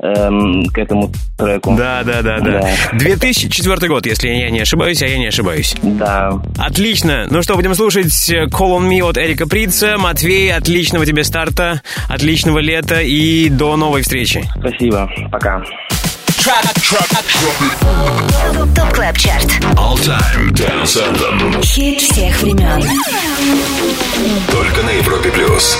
эм, 0.00 0.64
к 0.66 0.78
этому 0.78 1.10
треку. 1.36 1.74
Да, 1.76 2.02
да, 2.04 2.22
да, 2.22 2.38
да. 2.40 2.60
2004 2.92 3.88
год, 3.88 4.06
если 4.06 4.28
я 4.28 4.50
не 4.50 4.60
ошибаюсь, 4.60 5.02
а 5.02 5.06
я 5.06 5.18
не 5.18 5.26
ошибаюсь. 5.26 5.74
Да. 5.82 6.40
Отлично. 6.58 7.26
Ну 7.30 7.42
что, 7.42 7.54
будем 7.54 7.74
слушать 7.74 8.12
Call 8.30 8.78
on 8.78 8.88
Me 8.88 9.02
от 9.08 9.18
Эрика 9.18 9.48
Прица. 9.48 9.98
Матвей, 9.98 10.52
отличного 10.52 11.06
тебе 11.06 11.24
старта, 11.24 11.82
отличного 12.08 12.58
лета 12.58 13.00
и 13.00 13.48
до 13.48 13.76
новой 13.76 14.02
встречи. 14.02 14.44
Спасибо. 14.58 15.10
Пока. 15.30 15.62
Top 18.74 18.92
Club 18.94 19.16
Chart. 19.16 19.46
All 19.76 19.96
Time 19.96 20.50
Dance 20.50 20.98
Anthem. 20.98 21.62
Хит 21.64 22.00
всех 22.00 22.42
времен. 22.42 22.82
Только 24.50 24.82
на 24.82 24.90
Европе 24.90 25.30
плюс. 25.30 25.78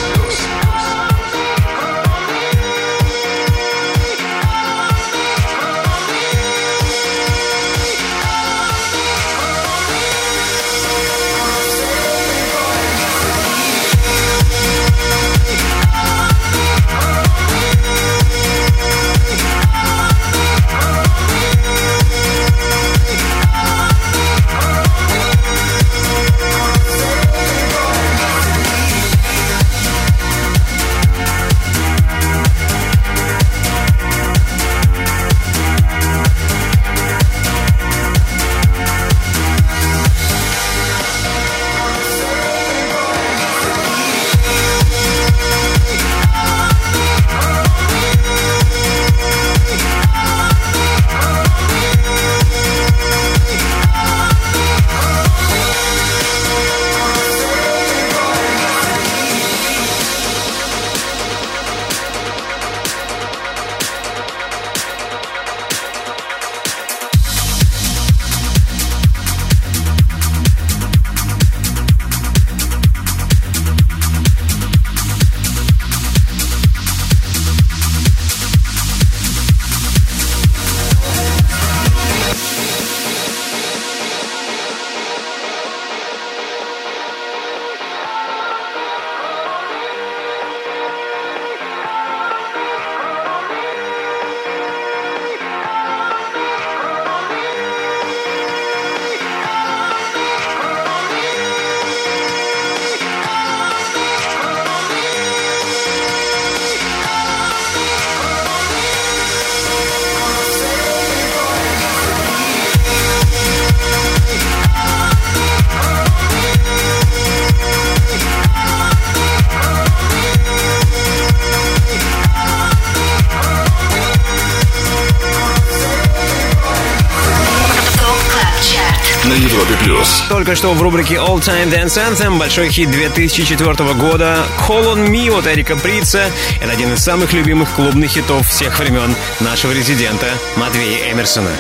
Только 130.43 130.57
что 130.57 130.75
в 130.75 130.83
рубрике 130.83 131.15
All 131.15 131.39
Time 131.39 131.71
Dance 131.71 132.03
Anthem 132.05 132.37
большой 132.37 132.69
хит 132.69 132.91
2004 132.91 133.95
года 133.95 134.45
Call 134.59 134.93
on 134.93 135.09
Me 135.09 135.31
от 135.31 135.47
Эрика 135.47 135.77
Прица. 135.77 136.33
Это 136.61 136.73
один 136.73 136.93
из 136.93 136.99
самых 136.99 137.33
любимых 137.33 137.71
клубных 137.77 138.11
хитов 138.11 138.49
всех 138.49 138.77
времен 138.81 139.15
нашего 139.39 139.71
резидента 139.71 140.27
Матвея 140.57 141.13
Эмерсона. 141.13 141.53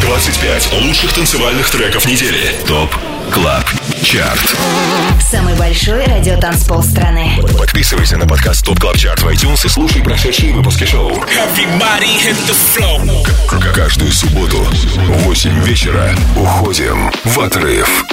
25 0.00 0.72
лучших 0.82 1.12
танцевальных 1.12 1.70
треков 1.70 2.06
недели. 2.06 2.56
ТОП 2.66 2.92
КЛАБ 3.30 3.83
ЧАРТ. 4.02 4.56
Самый 5.20 5.54
большой 5.56 6.04
радиотанцпол 6.04 6.82
страны. 6.82 7.38
Подписывайся 7.58 8.16
на 8.16 8.26
подкаст 8.26 8.64
ТОП 8.64 8.80
КЛАБ 8.80 8.96
ЧАРТ 8.96 9.22
в 9.22 9.28
iTunes 9.28 9.64
и 9.64 9.68
слушай 9.68 10.02
прошедшие 10.02 10.52
выпуски 10.52 10.84
шоу. 10.84 11.10
Everybody 11.12 12.16
hit 12.18 12.36
the 12.46 12.56
floor. 12.76 13.26
К- 13.48 13.74
Каждую 13.74 14.12
субботу 14.12 14.58
в 14.58 15.22
8 15.24 15.62
вечера 15.64 16.10
уходим 16.36 17.10
в 17.24 17.38
отрыв. 17.40 18.04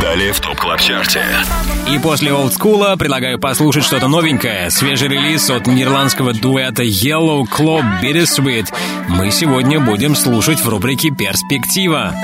Далее 0.00 0.32
в 0.32 0.40
Top 0.40 0.56
Club 0.58 0.80
Chart 0.80 1.11
е. 1.11 1.24
И 1.90 1.98
после 1.98 2.32
олдскула 2.32 2.96
предлагаю 2.96 3.38
послушать 3.38 3.84
что-то 3.84 4.08
новенькое. 4.08 4.70
Свежий 4.70 5.08
релиз 5.08 5.50
от 5.50 5.66
нидерландского 5.66 6.32
дуэта 6.34 6.82
Yellow 6.82 7.44
Claw 7.44 7.82
Bittersweet. 8.02 8.66
Мы 9.08 9.30
сегодня 9.30 9.80
будем 9.80 10.14
слушать 10.14 10.60
в 10.60 10.68
рубрике 10.68 11.10
«Перспектива». 11.10 12.14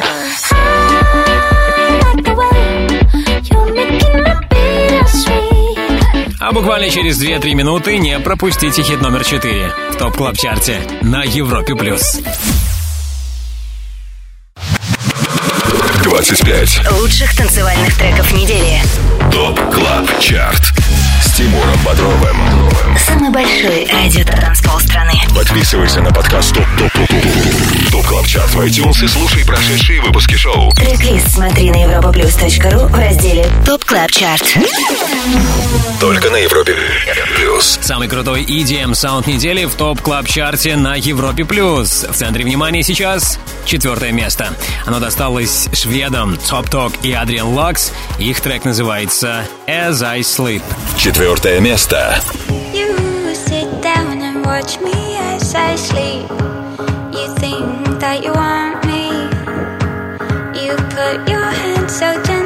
А 6.40 6.52
буквально 6.52 6.88
через 6.88 7.22
2-3 7.22 7.52
минуты 7.54 7.98
не 7.98 8.18
пропустите 8.18 8.82
хит 8.82 9.02
номер 9.02 9.24
4 9.24 9.72
в 9.92 9.96
Top 9.96 10.16
Club 10.16 10.38
Chart 10.38 10.73
е 10.73 10.80
на 11.02 11.22
Европе 11.22 11.74
плюс. 11.76 12.18
25 16.02 16.92
Лучших 16.92 17.36
танцевальных 17.36 17.94
треков 17.94 18.32
недели. 18.32 18.80
Top 19.32 19.58
Club 19.72 20.20
Chart 20.20 20.72
с 21.22 21.32
Тимуром 21.32 21.78
Бодровым. 21.84 22.36
Самый 23.06 23.30
большой 23.30 23.86
радиотанцпол 23.86 24.80
страны. 24.80 25.12
Подписывайся 25.34 26.00
на 26.00 26.10
подкаст 26.12 26.54
Top 26.54 26.66
Top 26.78 26.92
Top 26.92 27.08
Top 27.08 27.92
Top 27.92 28.06
Club 28.06 28.26
Chart 28.26 28.50
в 28.50 28.60
iTunes 28.60 29.04
и 29.04 29.08
слушай 29.08 29.44
прошедшие 29.44 30.00
выпуски 30.00 30.34
шоу. 30.34 30.70
Трек-лист 30.72 31.32
смотри 31.32 31.70
на 31.70 31.76
europaplus.ru 31.76 32.88
в 32.88 32.94
разделе 32.94 33.46
Top 33.64 33.84
Club 33.84 34.10
Chart. 34.10 34.44
Только 36.00 36.30
на 36.30 36.36
Европе 36.36 36.74
Плюс. 37.36 37.78
Самый 37.82 38.08
крутой 38.08 38.42
EDM 38.44 38.94
саунд 38.94 39.26
недели 39.26 39.66
в 39.66 39.74
Top 39.74 40.00
Club 40.00 40.26
Chart 40.26 40.68
е 40.68 40.76
на 40.76 40.94
Европе 40.96 41.44
плюс. 41.44 42.06
В 42.08 42.14
центре 42.14 42.44
внимания 42.44 42.82
сейчас 42.82 43.38
четвертое 43.64 44.12
место. 44.12 44.54
Оно 44.86 44.98
досталось 44.98 45.68
шведам 45.72 46.34
Top 46.34 46.70
Talk 46.70 46.94
и 47.02 47.12
Адриан 47.12 47.48
Лакс. 47.48 47.92
Их 48.18 48.40
трек 48.40 48.64
называется 48.64 49.19
As 49.19 50.01
I 50.03 50.21
Sleep. 50.21 50.61
Четвертое 50.95 51.59
место. 51.59 52.15
You 52.73 52.95
sit 53.35 53.81
down 53.81 54.21
and 54.21 54.45
watch 54.45 54.79
me 54.79 55.17
as 55.17 55.53
I 55.53 55.75
sleep. 55.75 56.29
You 57.11 57.27
think 57.35 57.99
that 57.99 58.23
you 58.23 58.31
want 58.31 58.85
me. 58.85 59.27
You 60.63 60.77
put 60.95 61.29
your 61.29 61.43
hand 61.43 61.91
so 61.91 62.23
gently 62.23 62.38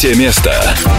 Третье 0.00 0.18
место. 0.18 0.89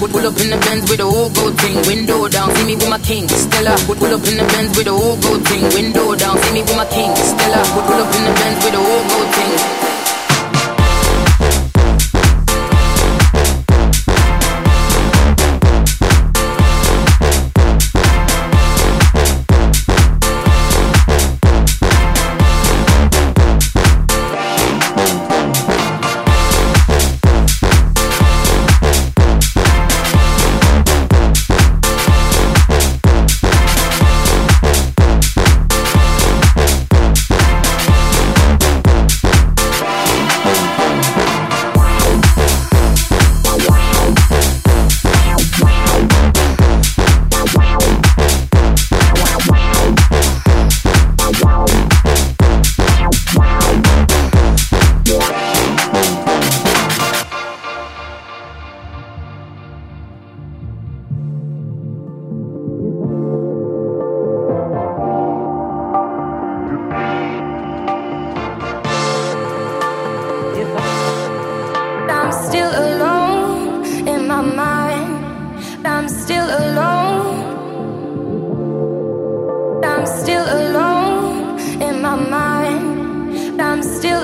Would 0.00 0.10
pull 0.10 0.26
up 0.26 0.38
in 0.38 0.50
the 0.50 0.58
Benz 0.58 0.90
with 0.90 0.98
the 0.98 1.06
whole 1.06 1.30
gold 1.30 1.58
thing. 1.58 1.76
Window 1.86 2.28
down, 2.28 2.54
see 2.54 2.66
me 2.66 2.74
with 2.76 2.90
my 2.90 2.98
king. 2.98 3.26
Stella. 3.28 3.74
Would 3.88 3.98
pull 3.98 4.12
up 4.12 4.26
in 4.28 4.36
the 4.36 4.44
Benz 4.44 4.76
with 4.76 4.84
the 4.84 4.92
whole 4.92 5.16
gold 5.16 5.48
thing. 5.48 5.62
Window 5.72 6.14
down, 6.14 6.36
see 6.36 6.52
me 6.52 6.60
with 6.60 6.76
my 6.76 6.84
king. 6.86 7.16
Stella. 7.16 7.64
Would 7.74 7.84
pull 7.88 8.00
up 8.04 8.14
in 8.14 8.24
the 8.28 8.32
Benz 8.36 8.64
with 8.64 8.72
the 8.72 8.82
whole 8.82 9.04
gold 9.08 9.34
thing. 9.34 9.95
I'm 83.76 83.82
still 83.82 84.15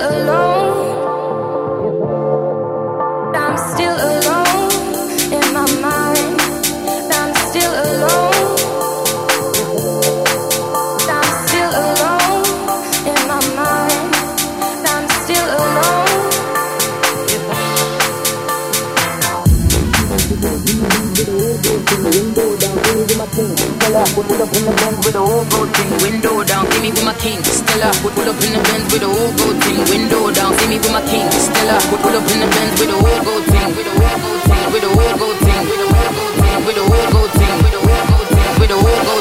Pull 24.33 24.49
up 24.49 24.55
in 24.57 24.65
the 24.65 24.73
Benz 24.73 25.05
with 25.05 25.13
a 25.13 25.21
whole 25.21 25.45
gold 25.45 25.69
thing, 25.77 25.93
window 26.01 26.43
down. 26.43 26.65
See 26.71 26.81
me 26.81 26.89
with 26.89 27.05
my 27.05 27.13
king, 27.21 27.37
Stella. 27.43 27.93
Pull 28.01 28.17
up 28.17 28.41
in 28.41 28.57
the 28.57 28.61
Benz 28.65 28.89
with 28.89 29.05
a 29.05 29.09
whole 29.13 29.29
gold 29.37 29.61
thing, 29.61 29.77
window 29.93 30.33
down. 30.33 30.57
See 30.57 30.69
me 30.73 30.77
with 30.81 30.89
my 30.89 31.05
king, 31.05 31.29
Stella. 31.29 31.77
Pull 31.93 32.17
up 32.17 32.25
in 32.33 32.39
the 32.41 32.49
Benz 32.49 32.73
with 32.81 32.89
a 32.89 32.97
whole 32.97 33.21
gold 33.21 33.45
thing, 33.45 33.69
with 33.77 33.85
a 33.85 33.93
whole 33.93 34.17
gold 34.25 34.41
thing, 34.49 34.65
with 34.73 34.81
a 34.81 34.89
whole 34.89 35.17
gold 35.21 35.37
thing, 35.37 35.61
with 35.69 35.77
a 35.77 35.85
whole 35.85 36.17
gold 36.17 36.33
thing, 36.33 36.65
with 36.65 36.73
a 36.73 36.81
whole 36.81 36.81
gold 36.81 36.81
thing, 36.81 36.81
with 36.81 36.81
a 36.81 36.85
whole 36.89 37.09
gold 37.13 37.29
thing, 37.37 37.57
with 37.61 37.77
a 37.77 37.85
whole 37.85 38.05
gold 38.09 38.25
thing, 38.33 38.53
with 38.57 38.71
a 38.71 38.73
whole 38.73 38.89
gold 38.89 39.05
thing. 39.05 39.12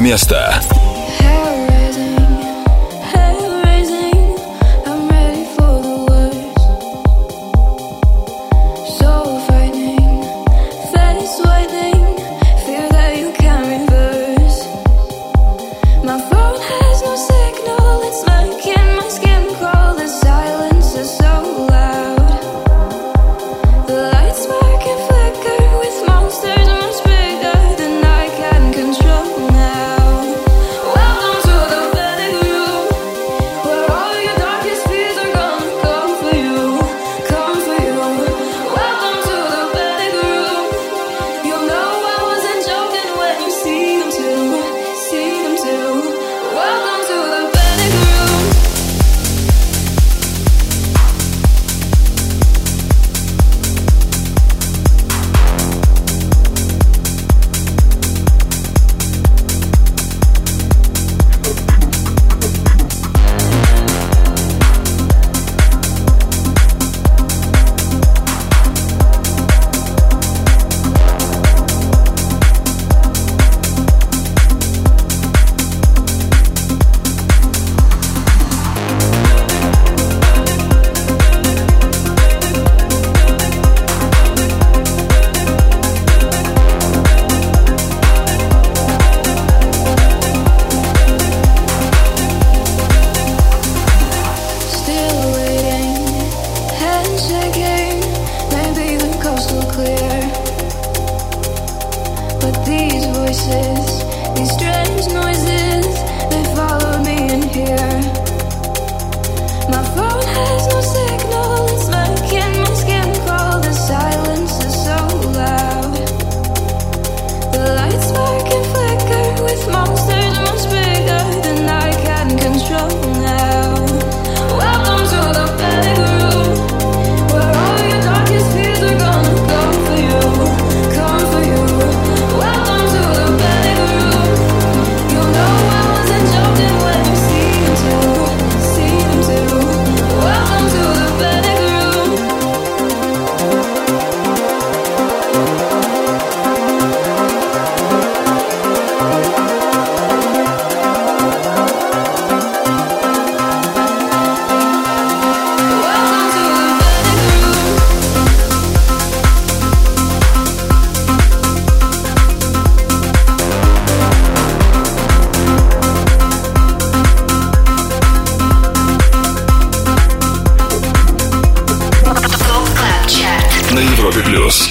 Now 0.00 0.59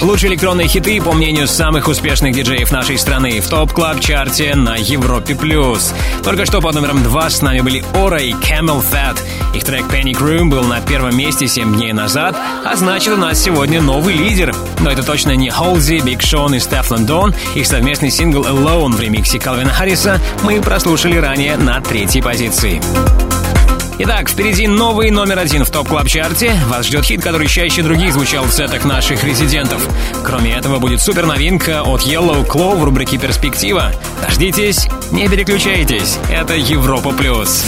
Лучшие 0.02 0.32
электронные 0.32 0.68
хиты, 0.70 1.02
по 1.02 1.12
мнению 1.12 1.46
самых 1.46 1.90
успешных 1.90 2.34
диджеев 2.34 2.72
нашей 2.72 2.98
страны, 2.98 3.42
в 3.42 3.50
Top 3.50 3.74
Club 3.74 4.00
Chart 4.00 4.47
е 4.47 4.56
на 4.56 4.76
Европе 4.78 5.36
плюс. 5.36 5.94
Только 6.24 6.46
что 6.46 6.62
под 6.62 6.76
номером 6.76 7.04
2 7.04 7.30
с 7.30 7.42
нами 7.42 7.60
были 7.60 7.84
Au/Ra 7.94 8.20
и 8.20 8.32
CamelPhat. 8.32 9.18
Их 9.54 9.66
трек 9.66 9.86
Panic 9.88 10.18
Room 10.20 10.46
был 10.46 10.64
на 10.64 10.80
первом 10.80 11.18
месте 11.18 11.50
7 11.50 11.76
дней 11.76 11.92
назад, 11.92 12.38
а 12.66 12.78
значит 12.78 13.14
у 13.14 13.18
нас 13.18 13.42
сегодня 13.42 13.82
новый 13.82 14.14
лидер. 14.16 14.56
Но 14.80 14.90
это 14.90 15.04
точно 15.04 15.36
не 15.36 15.50
Halsey, 15.50 16.00
Big 16.00 16.22
Sean 16.22 16.56
и 16.56 16.60
Stefflon 16.60 16.92
Don. 16.92 17.36
Их 17.56 17.68
совместный 17.68 18.10
сингл 18.10 18.44
Alone 18.44 18.96
в 18.96 19.02
ремиксе 19.02 19.38
Калвина 19.38 19.74
Харриса 19.74 20.22
мы 20.44 20.62
прослушали 20.62 21.18
ранее 21.18 21.58
на 21.58 21.82
третьей 21.82 22.22
позиции. 22.22 22.82
Итак, 24.02 24.30
впереди 24.30 24.66
новый 24.68 25.12
номер 25.12 25.40
один 25.40 25.66
в 25.66 25.70
Top 25.72 25.90
Club 25.90 26.08
Chart 26.08 26.46
е 26.46 26.54
Вас 26.68 26.86
ждет 26.88 27.04
хит, 27.04 27.22
который 27.22 27.48
чаще 27.48 27.82
других 27.82 28.14
звучал 28.14 28.46
в 28.46 28.52
сетах 28.52 28.86
наших 28.86 29.24
резидентов. 29.26 29.86
Кроме 30.24 30.54
этого, 30.54 30.80
будет 30.80 31.02
супер 31.02 31.26
новинка 31.26 31.82
от 31.84 32.02
Yellow 32.04 32.48
Claw 32.48 32.78
в 32.80 32.84
рубрике 32.84 33.18
«Перспектива». 33.18 33.92
Дождитесь, 34.26 34.88
не 35.12 35.28
переключайтесь. 35.28 36.18
Это 36.32 36.56
Европа+. 36.56 37.12
плюс. 37.12 37.64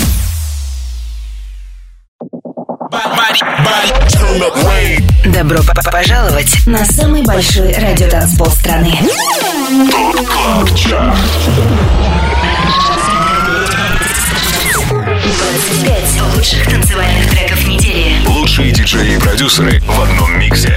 Добро 5.26 5.60
п- 5.60 5.91
пожаловать 5.91 6.66
на 6.66 6.86
самый 6.86 7.24
большой 7.24 7.74
радиотанцпол 7.74 8.48
страны. 8.48 8.98
25 15.52 16.22
лучших 16.36 16.65
танцевальных 16.65 17.30
треков 17.30 17.68
недели. 17.68 18.26
Лучшие 18.26 18.72
диджеи 18.72 19.15
и 19.15 19.19
продюсеры 19.19 19.82
в 19.82 20.02
одном 20.02 20.40
миксе. 20.40 20.73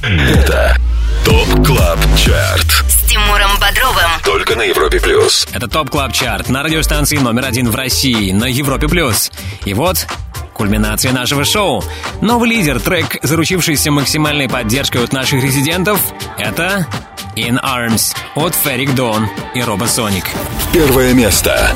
Это 0.00 0.76
Top 1.24 1.66
Club 1.66 1.98
Chart. 2.16 2.84
С 2.88 3.10
Тимуром 3.10 3.50
Бодровым. 3.60 4.10
Только 4.24 4.54
на 4.54 4.62
Европе 4.62 5.00
плюс. 5.00 5.48
Это 5.52 5.66
Top 5.66 5.90
Club 5.90 6.12
Chart 6.12 6.48
на 6.50 6.62
радиостанции 6.62 7.16
номер 7.16 7.46
один 7.46 7.68
в 7.68 7.74
России 7.74 8.30
на 8.30 8.44
Европе+. 8.44 8.86
плюс. 8.86 9.32
И 9.64 9.74
вот 9.74 10.06
кульминация 10.54 11.10
нашего 11.10 11.44
шоу. 11.44 11.82
Новый 12.20 12.48
лидер, 12.48 12.78
трек, 12.78 13.18
заручившийся 13.24 13.90
максимальной 13.90 14.48
поддержкой 14.48 15.02
от 15.02 15.12
наших 15.12 15.42
резидентов, 15.42 15.98
это 16.38 16.86
In 17.34 17.60
Arms 17.60 18.14
от 18.36 18.54
Ferreck 18.54 18.94
Dawn 18.94 19.28
и 19.56 19.62
Robosonic. 19.62 20.26
Первое 20.72 21.12
место. 21.12 21.74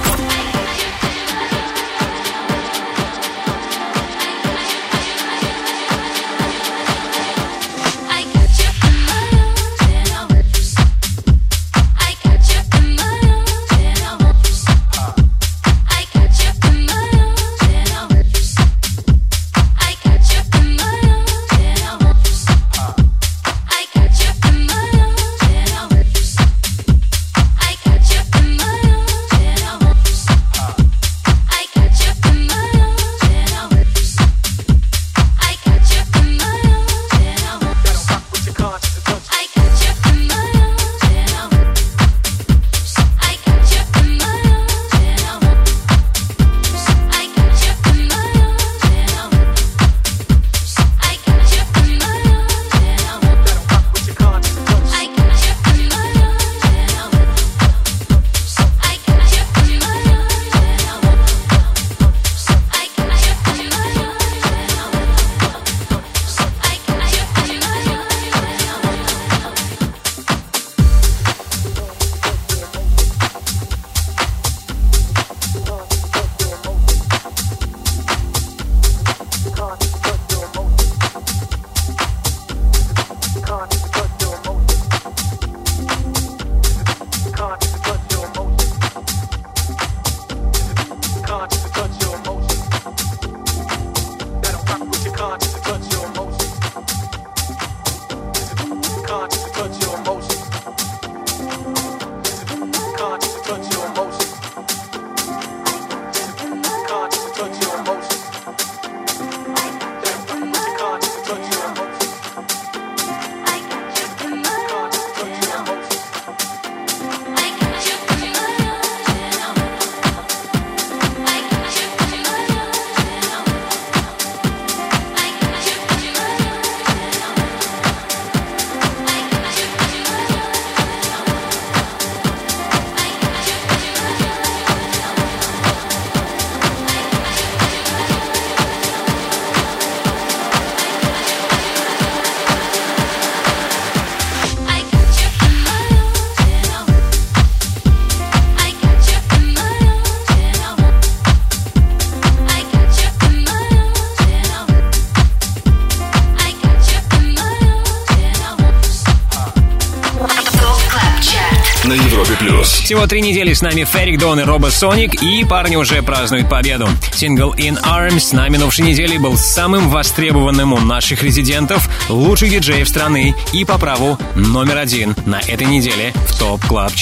Всего 162.87 163.09
три 163.09 163.21
недели 163.21 163.53
с 163.53 163.63
нами 163.63 163.83
Ferreck 163.83 164.21
Dawn 164.21 164.39
и 164.39 164.45
Robosonic, 164.45 165.21
и 165.21 165.45
парни 165.45 165.75
уже 165.75 166.05
празднуют 166.05 166.49
победу. 166.49 166.89
Сингл 167.13 167.53
In 167.55 167.83
Arms 167.83 168.33
на 168.33 168.49
минувшей 168.49 168.85
неделе 168.85 169.19
был 169.19 169.37
самым 169.37 169.89
востребованным 169.91 170.73
у 170.73 170.79
наших 170.79 171.25
резидентов, 171.25 171.91
лучших 172.09 172.49
диджеев 172.49 172.89
страны 172.89 173.35
и 173.53 173.65
по 173.65 173.77
праву 173.77 174.17
номер 174.37 174.79
один 174.79 175.17
на 175.27 175.41
этой 175.41 175.67
неделе 175.67 176.13
в 176.29 176.39
Top 176.39 176.65
Club 176.65 176.93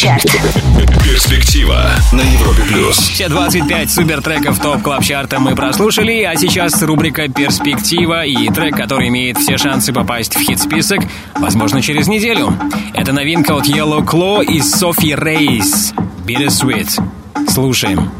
Chart 0.00 0.27
е. 0.27 0.38
Club. 0.38 1.04
Перспектива 1.04 1.90
на 2.12 2.22
Европе 2.22 2.62
плюс. 2.62 2.96
Все 2.96 3.28
25 3.28 3.90
супертреков 3.90 4.58
Top 4.58 4.82
Club 4.82 5.04
Chart 5.04 5.32
а 5.32 5.38
мы 5.38 5.54
прослушали, 5.54 6.22
а 6.22 6.34
сейчас 6.36 6.80
рубрика 6.82 7.28
«Перспектива» 7.28 8.24
и 8.24 8.48
трек, 8.48 8.76
который 8.76 9.08
имеет 9.08 9.36
все 9.38 9.58
шансы 9.58 9.92
попасть 9.92 10.34
в 10.34 10.40
хит-список, 10.40 11.00
возможно, 11.36 11.82
через 11.82 12.08
неделю. 12.08 12.52
Это 12.94 13.12
новинка 13.12 13.52
от 13.56 13.66
Yellow 13.66 14.04
Claw 14.04 14.44
и 14.44 14.60
Софи 14.60 15.14
Рейс. 15.14 15.92
Bittersweet. 16.26 16.98
Слушаем. 17.48 18.19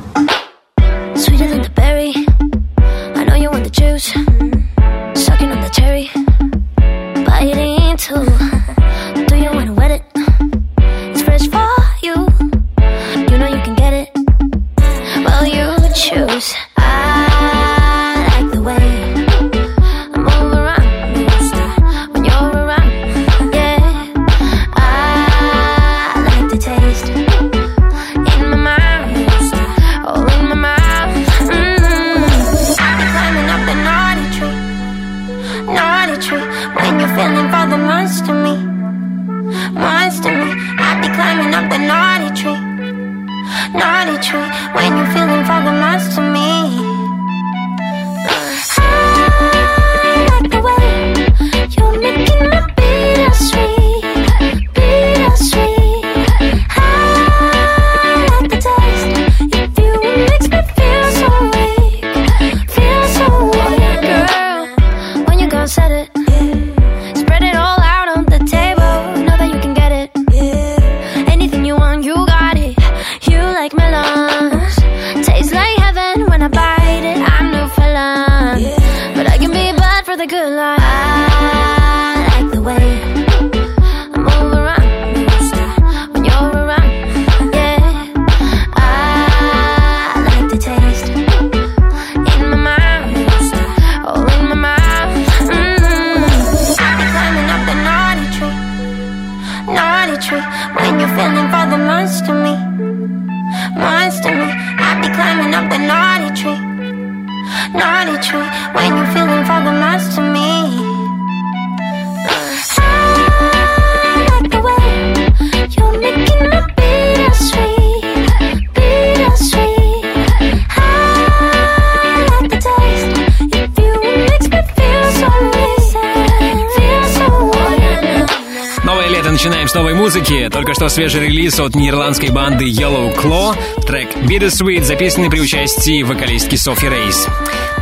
Это 130.80 130.88
свежий 130.88 131.26
релиз 131.26 131.60
от 131.60 131.74
нидерландской 131.74 132.30
банды 132.30 132.64
Yellow 132.64 133.14
Claw. 133.14 133.54
Трек 133.86 134.16
Bittersweet, 134.16 134.82
записанный 134.82 135.28
при 135.28 135.38
участии 135.38 136.02
вокалистки 136.02 136.56
Софи 136.56 136.88
Рейс. 136.88 137.26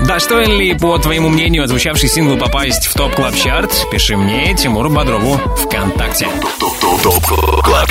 Достоин 0.05 0.59
ли, 0.59 0.75
по 0.75 0.99
твоему 0.99 1.29
мнению, 1.29 1.63
отзвучавший 1.63 2.09
сингл 2.09 2.37
попасть 2.37 2.87
в 2.89 2.95
Top 2.95 3.15
Club 3.15 3.37
Chart 3.37 3.87
Пиши 3.93 4.17
мне, 4.17 4.53
Тимуру 4.53 4.91
Бодрову, 4.91 5.41
ВКонтакте. 5.59 6.27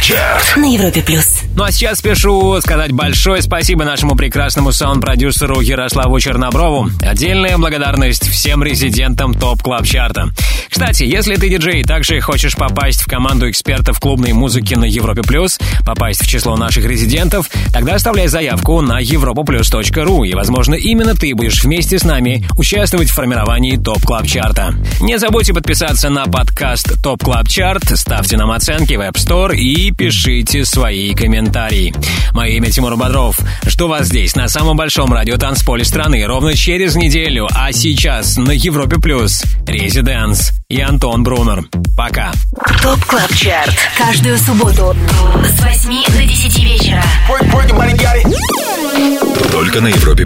Chart 0.01 0.57
На 0.57 0.73
Европе 0.73 1.01
плюс. 1.01 1.39
Ну 1.55 1.63
а 1.63 1.71
сейчас 1.71 1.99
спешу 1.99 2.59
сказать 2.59 2.91
большое 2.91 3.41
спасибо 3.41 3.85
нашему 3.85 4.15
прекрасному 4.15 4.73
саунд-продюсеру 4.73 5.61
Ярославу 5.61 6.19
Черноброву. 6.19 6.89
Отдельная 7.01 7.57
благодарность 7.57 8.27
всем 8.27 8.61
резидентам 8.61 9.33
Top 9.33 9.61
Club 9.61 9.85
Chart 9.85 10.18
а. 10.18 10.31
Кстати, 10.77 11.05
если 11.05 11.37
ты 11.37 11.49
диджей 11.49 11.81
и 11.81 11.83
также 11.83 12.19
хочешь 12.19 12.55
попасть 12.55 13.01
в 13.01 13.07
команду 13.07 13.49
экспертов 13.49 13.99
клубной 13.99 14.33
музыки 14.33 14.75
на 14.75 14.85
Европе 14.85 15.23
Плюс, 15.23 15.57
попасть 15.83 16.21
в 16.21 16.27
число 16.27 16.55
наших 16.55 16.85
резидентов, 16.85 17.49
тогда 17.73 17.95
оставляй 17.95 18.27
заявку 18.27 18.81
на 18.81 19.01
europaplus.ru, 19.01 20.27
и, 20.27 20.35
возможно, 20.35 20.75
именно 20.75 21.15
ты 21.15 21.33
будешь 21.33 21.63
вместе 21.63 21.97
с 21.97 22.03
нами 22.03 22.47
участвовать 22.57 23.09
в 23.09 23.13
формировании 23.15 23.75
Top 23.75 24.03
Club 24.03 24.27
Chart 24.27 24.62
а. 24.62 24.75
Не 25.01 25.17
забудьте 25.17 25.51
подписаться 25.51 26.09
на 26.11 26.25
подкаст 26.25 27.01
Top 27.01 27.23
Club 27.23 27.47
Chart, 27.47 27.97
ставьте 27.97 28.37
нам 28.37 28.51
оценки 28.51 28.93
в 28.93 29.01
App 29.01 29.15
Store 29.15 29.55
и 29.55 29.91
пишите 29.91 30.63
свои 30.63 31.15
комментарии. 31.15 31.91
Мое 32.33 32.51
имя 32.51 32.69
Тимур 32.69 32.95
Бодров. 32.97 33.39
Жду 33.65 33.87
вас 33.87 34.05
здесь, 34.05 34.35
на 34.35 34.47
самом 34.47 34.77
большом 34.77 35.11
радио 35.11 35.37
танцполе 35.37 35.83
страны, 35.83 36.23
ровно 36.27 36.53
через 36.53 36.95
неделю. 36.95 37.47
А 37.55 37.71
сейчас 37.71 38.37
на 38.37 38.51
Европе 38.51 38.97
Плюс 38.97 39.43
Резиденс 39.65 40.51
и 40.69 40.81
Антон 40.81 41.23
Брунер. 41.23 41.63
Пока. 41.95 42.33
ТОП 42.81 43.03
КЛАБ 43.05 43.33
ЧАРТ. 43.33 43.73
Каждую 43.97 44.37
субботу 44.37 44.93
с 45.45 45.63
8 45.63 46.05
до 46.07 46.23
10 46.25 46.59
вечера. 46.63 47.01
Только 49.49 49.79
на 49.79 49.87
Европе 49.87 50.25